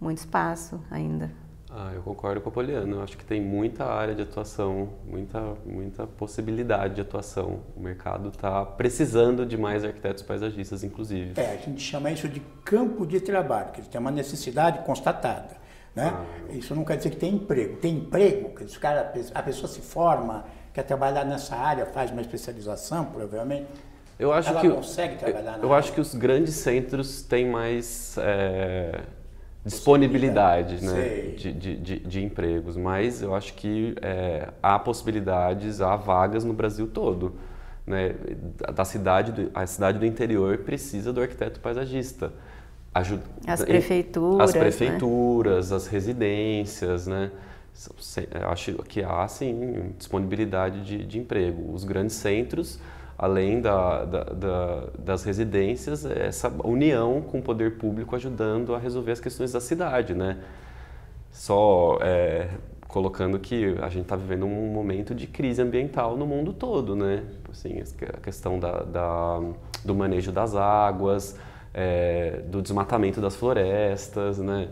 muito 0.00 0.18
espaço 0.18 0.80
ainda. 0.90 1.30
Ah, 1.70 1.92
eu 1.94 2.02
concordo 2.02 2.40
com 2.40 2.48
a 2.48 2.52
Poliana. 2.52 2.96
Eu 2.96 3.02
acho 3.02 3.16
que 3.16 3.24
tem 3.24 3.40
muita 3.40 3.84
área 3.84 4.14
de 4.14 4.22
atuação, 4.22 4.90
muita, 5.06 5.40
muita 5.66 6.06
possibilidade 6.06 6.94
de 6.94 7.00
atuação. 7.02 7.60
O 7.76 7.80
mercado 7.80 8.30
está 8.30 8.64
precisando 8.64 9.44
de 9.44 9.56
mais 9.58 9.84
arquitetos 9.84 10.22
paisagistas, 10.22 10.82
inclusive. 10.82 11.38
É, 11.38 11.52
a 11.52 11.56
gente 11.56 11.80
chama 11.80 12.10
isso 12.10 12.28
de 12.28 12.40
campo 12.64 13.06
de 13.06 13.20
trabalho, 13.20 13.70
que 13.72 13.82
tem 13.82 14.00
uma 14.00 14.10
necessidade 14.10 14.78
constatada. 14.84 15.56
Né? 15.94 16.10
Ah. 16.14 16.52
Isso 16.52 16.74
não 16.74 16.84
quer 16.84 16.96
dizer 16.96 17.10
que 17.10 17.16
tem 17.16 17.34
emprego. 17.34 17.76
Tem 17.76 17.96
emprego, 17.96 18.54
que 18.54 18.64
esse 18.64 18.78
cara, 18.78 19.12
a 19.34 19.42
pessoa 19.42 19.68
se 19.68 19.80
forma, 19.80 20.46
quer 20.72 20.84
trabalhar 20.84 21.24
nessa 21.24 21.54
área, 21.54 21.84
faz 21.84 22.10
uma 22.10 22.22
especialização, 22.22 23.04
provavelmente. 23.06 23.66
Eu 24.18 24.32
acho 24.32 24.48
ela 24.48 24.60
que 24.60 24.70
consegue 24.70 25.16
trabalhar 25.16 25.58
eu, 25.58 25.64
eu 25.64 25.74
acho 25.74 25.92
que 25.92 26.00
os 26.00 26.12
grandes 26.14 26.54
centros 26.54 27.22
têm 27.22 27.48
mais 27.48 28.16
é 28.18 29.02
disponibilidade 29.68 30.84
né, 30.84 31.34
de, 31.36 31.52
de, 31.52 31.76
de, 31.76 31.98
de, 32.00 32.24
empregos, 32.24 32.76
mas 32.76 33.22
eu 33.22 33.34
acho 33.34 33.54
que 33.54 33.94
é, 34.02 34.48
há 34.62 34.78
possibilidades, 34.78 35.80
há 35.80 35.94
vagas 35.96 36.44
no 36.44 36.52
Brasil 36.52 36.86
todo. 36.86 37.34
Né? 37.86 38.14
Da 38.74 38.84
cidade 38.84 39.32
do, 39.32 39.50
a 39.54 39.66
cidade 39.66 39.98
do 39.98 40.06
interior 40.06 40.58
precisa 40.58 41.12
do 41.12 41.20
arquiteto 41.20 41.60
paisagista. 41.60 42.32
Ajuda, 42.94 43.22
as 43.46 43.64
prefeituras. 43.64 44.48
As 44.48 44.54
né? 44.54 44.60
prefeituras, 44.60 45.70
né? 45.70 45.76
as 45.76 45.86
residências, 45.86 47.06
né? 47.06 47.30
Eu 48.34 48.48
acho 48.48 48.72
que 48.88 49.04
há, 49.04 49.28
sim, 49.28 49.92
disponibilidade 49.96 50.84
de, 50.84 51.04
de 51.04 51.18
emprego. 51.18 51.72
Os 51.72 51.84
grandes 51.84 52.16
centros 52.16 52.80
além 53.18 53.60
da, 53.60 54.04
da, 54.04 54.24
da, 54.24 54.82
das 54.96 55.24
residências, 55.24 56.04
essa 56.04 56.48
união 56.62 57.20
com 57.20 57.40
o 57.40 57.42
poder 57.42 57.76
público 57.76 58.14
ajudando 58.14 58.76
a 58.76 58.78
resolver 58.78 59.10
as 59.10 59.18
questões 59.18 59.50
da 59.50 59.60
cidade, 59.60 60.14
né? 60.14 60.38
Só 61.32 61.98
é, 62.00 62.48
colocando 62.86 63.38
que 63.40 63.76
a 63.82 63.88
gente 63.88 64.02
está 64.02 64.14
vivendo 64.14 64.46
um 64.46 64.72
momento 64.72 65.14
de 65.16 65.26
crise 65.26 65.60
ambiental 65.60 66.16
no 66.16 66.26
mundo 66.26 66.52
todo, 66.52 66.94
né? 66.94 67.24
Assim, 67.50 67.82
a 68.08 68.20
questão 68.20 68.60
do 69.84 69.94
manejo 69.96 70.30
das 70.30 70.54
águas, 70.54 71.36
é, 71.74 72.42
do 72.46 72.62
desmatamento 72.62 73.20
das 73.20 73.34
florestas, 73.34 74.38
né? 74.38 74.68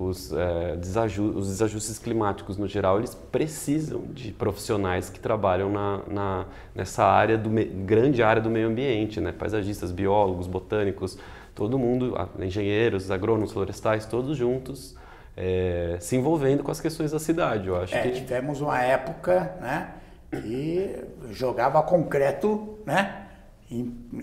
Os, 0.00 0.32
é, 0.32 0.76
desaju 0.76 1.24
os 1.36 1.48
desajustes 1.48 1.98
climáticos 1.98 2.56
no 2.56 2.66
geral, 2.66 2.98
eles 2.98 3.14
precisam 3.14 4.04
de 4.12 4.32
profissionais 4.32 5.10
que 5.10 5.20
trabalham 5.20 5.70
na, 5.70 6.00
na 6.08 6.46
nessa 6.74 7.04
área, 7.04 7.36
do 7.36 7.50
grande 7.84 8.22
área 8.22 8.40
do 8.40 8.48
meio 8.48 8.68
ambiente, 8.68 9.20
né? 9.20 9.30
paisagistas, 9.30 9.92
biólogos, 9.92 10.46
botânicos, 10.46 11.18
todo 11.54 11.78
mundo, 11.78 12.14
engenheiros, 12.38 13.10
agrônomos, 13.10 13.52
florestais, 13.52 14.06
todos 14.06 14.38
juntos, 14.38 14.96
é, 15.36 15.98
se 16.00 16.16
envolvendo 16.16 16.62
com 16.62 16.70
as 16.70 16.80
questões 16.80 17.12
da 17.12 17.18
cidade. 17.18 17.68
Eu 17.68 17.76
acho 17.76 17.94
é, 17.94 18.00
que... 18.00 18.12
Tivemos 18.12 18.62
uma 18.62 18.80
época 18.80 19.54
né, 19.60 19.90
que 20.30 20.96
jogava 21.30 21.82
concreto, 21.82 22.78
né? 22.86 23.26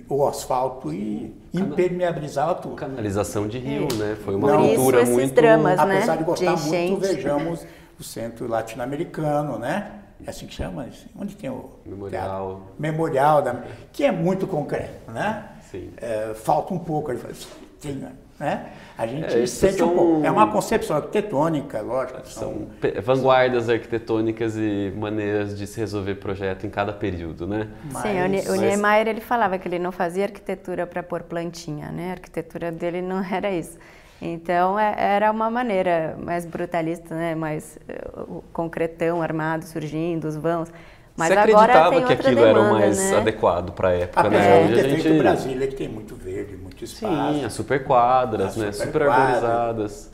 O 0.09 0.27
asfalto 0.27 0.93
e 0.93 1.33
impermeabilizava 1.53 2.55
tudo. 2.55 2.75
Canalização 2.75 3.47
de 3.47 3.57
rio, 3.57 3.87
é. 3.91 3.95
né? 3.95 4.17
Foi 4.23 4.35
uma 4.35 4.51
Não, 4.51 4.67
cultura 4.67 5.01
esses 5.01 5.13
muito... 5.13 5.33
dramas, 5.33 5.77
né? 5.77 5.97
Apesar 5.97 6.17
de 6.17 6.23
gostar 6.23 6.55
de 6.55 6.61
muito, 6.63 6.99
vejamos 6.99 7.65
o 7.99 8.03
centro 8.03 8.47
latino-americano, 8.47 9.57
né? 9.57 9.91
É 10.25 10.29
assim 10.29 10.47
que 10.47 10.53
chama? 10.53 10.87
Onde 11.17 11.35
tem 11.35 11.49
o 11.49 11.69
Memorial. 11.85 12.09
teatro? 12.09 12.63
Memorial, 12.77 13.41
da, 13.41 13.63
que 13.93 14.03
é 14.03 14.11
muito 14.11 14.47
concreto, 14.47 15.11
né? 15.11 15.47
Sim. 15.71 15.91
É, 15.97 16.33
falta 16.33 16.73
um 16.73 16.79
pouco, 16.79 17.11
ele 17.11 17.19
fala, 17.19 17.33
sim, 17.79 18.03
né? 18.39 18.67
A 18.97 19.05
gente 19.07 19.25
É, 19.25 19.45
sente 19.45 19.75
um 19.83 19.87
são- 19.87 19.95
pouco. 19.95 20.25
É 20.25 20.31
uma 20.31 20.51
concepção 20.51 20.95
arquitetônica, 20.97 21.81
lógico. 21.81 22.27
São 22.27 22.67
São, 22.81 23.01
vanguardas 23.03 23.69
arquitetônicas 23.69 24.55
e 24.57 24.91
maneiras 24.95 25.57
de 25.57 25.65
se 25.67 25.79
resolver 25.79 26.15
projeto 26.15 26.65
em 26.65 26.69
cada 26.69 26.93
período, 26.93 27.47
né? 27.47 27.67
Sim, 28.01 28.21
o, 28.21 28.25
o 28.25 28.57
Mas- 28.57 28.61
Niemeyer 28.61 29.07
ele 29.07 29.21
falava 29.21 29.57
que 29.57 29.67
ele 29.67 29.79
não 29.79 29.91
fazia 29.91 30.23
arquitetura 30.25 30.85
para 30.87 31.01
pôr 31.03 31.23
plantinha, 31.23 31.89
né? 31.91 32.09
A 32.09 32.11
arquitetura 32.13 32.71
dele 32.71 33.01
não 33.01 33.23
era 33.33 33.51
isso. 33.51 33.77
Então 34.19 34.79
é- 34.79 34.95
era 34.97 35.31
uma 35.31 35.49
maneira 35.49 36.17
mais 36.23 36.43
brutalista, 36.45 37.13
né? 37.13 37.35
Mais 37.35 37.77
eh, 37.87 38.01
o 38.27 38.43
concretão 38.51 39.21
armado 39.21 39.63
surgindo, 39.65 40.27
os 40.27 40.35
vãos. 40.35 40.71
Mas 41.17 41.29
Você 41.29 41.33
agora 41.33 41.63
acreditava 41.73 41.89
tem 41.89 41.97
que 42.05 42.11
outra 42.13 42.13
aquilo 42.29 42.35
demanda, 42.45 42.59
era 42.59 42.69
o 42.69 42.73
mais 42.79 42.99
né? 43.11 43.17
adequado 43.17 43.71
para 43.71 43.87
a 43.89 43.93
época, 43.93 44.21
apesar 44.21 44.43
né? 44.43 44.63
Hoje 44.65 44.73
ter 44.75 44.85
a 44.85 44.89
gente... 44.89 45.17
Brasília, 45.17 45.67
que 45.67 45.75
tem 45.75 45.89
muito 45.89 46.15
verde, 46.15 46.55
muito 46.55 46.83
espaço. 46.83 47.33
Sim, 47.39 47.43
as 47.45 47.53
super 47.53 47.83
quadras, 47.83 48.49
As 48.49 48.55
né? 48.57 48.71
super 48.71 49.01
arborizadas. 49.01 50.11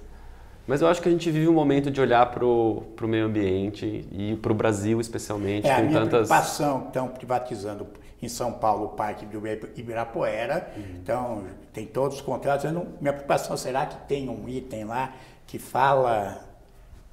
Mas 0.66 0.82
eu 0.82 0.88
acho 0.88 1.02
que 1.02 1.10
a 1.10 1.12
gente 1.12 1.30
vive 1.30 1.46
um 1.50 1.54
momento 1.54 1.92
de 1.92 2.00
olhar 2.00 2.26
para 2.32 2.46
o 2.46 2.86
meio 3.02 3.26
ambiente 3.26 4.08
e 4.14 4.38
para 4.38 4.54
o 4.54 4.56
Brasil 4.56 5.02
especialmente, 5.02 5.68
É 5.68 5.74
a 5.74 5.76
com 5.76 5.82
minha 5.88 6.00
tantas... 6.00 6.30
preocupação, 6.30 6.80
que 6.84 6.88
estão 6.88 7.08
privatizando 7.10 7.86
em 8.22 8.30
São 8.30 8.54
Paulo 8.54 8.86
o 8.86 8.90
Parque 8.90 9.26
do 9.26 9.44
Ibirapuera, 9.76 10.70
Uhum. 10.78 10.84
então 11.02 11.44
tem 11.74 11.86
todos 11.86 12.16
os 12.16 12.22
contratos. 12.22 12.64
Eu 12.64 12.72
não- 12.72 12.88
minha 13.02 13.12
preocupação 13.12 13.58
será 13.58 13.86
que 13.86 13.98
tem 14.08 14.30
um 14.30 14.48
item 14.48 14.86
lá 14.86 15.12
que 15.46 15.60
fala 15.60 16.38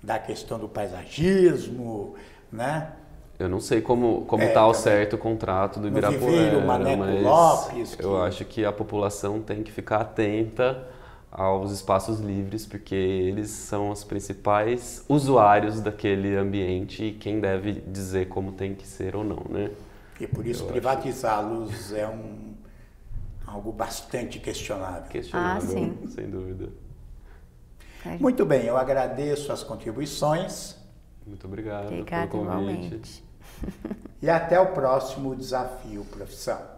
da 0.01 0.17
questão 0.21 0.61
do 0.61 0.69
paisagismo, 0.69 2.15
né? 2.53 2.93
Eu 3.41 3.49
não 3.49 3.59
sei 3.61 3.81
como 3.81 4.25
como 4.27 4.43
É, 4.43 4.49
tá 4.49 4.61
ao 4.61 4.73
também. 4.73 4.83
certo 4.83 5.15
o 5.15 5.19
contrato 5.19 5.81
do 5.81 5.89
Ibirapuera, 5.89 6.19
Viveiro 6.33 6.67
Maneco 6.67 6.99
mas 6.99 7.23
Lopes, 7.23 7.95
que- 7.97 8.05
eu 8.05 8.23
acho 8.23 8.45
que 8.45 8.65
a 8.65 8.73
população 8.73 9.41
tem 9.41 9.63
que 9.63 9.73
ficar 9.73 10.03
atenta 10.03 10.87
aos 11.33 11.73
espaços 11.73 12.21
livres, 12.21 12.67
porque 12.67 12.95
eles 12.95 13.51
são 13.51 13.91
os 13.91 14.05
principais 14.05 15.05
usuários 15.09 15.81
daquele 15.81 16.37
ambiente 16.37 17.05
e 17.05 17.13
quem 17.13 17.41
deve 17.41 17.73
dizer 17.87 18.29
como 18.29 18.53
tem 18.53 18.75
que 18.75 18.87
ser 18.87 19.17
ou 19.17 19.25
não, 19.25 19.45
né? 19.49 19.71
E 20.21 20.27
por 20.27 20.47
isso 20.47 20.65
privatizá-los 20.67 21.93
é 21.93 22.07
um, 22.07 22.53
algo 23.47 23.73
bastante 23.73 24.39
questionável. 24.39 25.09
Questionável, 25.09 25.59
Ah, 25.59 25.61
sim. 25.61 26.09
sem 26.09 26.29
dúvida. 26.29 26.69
É, 28.05 28.17
Muito 28.19 28.45
bem, 28.47 28.65
eu 28.65 28.77
agradeço 28.77 29.53
as 29.53 29.63
contribuições 29.63 30.77
Muito 31.27 31.47
obrigado 31.47 31.87
Obrigada 31.87 32.27
pelo 32.27 32.45
convite. 32.45 32.45
igualmente. 32.45 33.25
e 34.23 34.29
até 34.29 34.59
o 34.61 34.73
próximo 34.73 35.35
desafio 35.35 36.05
profissão. 36.05 36.71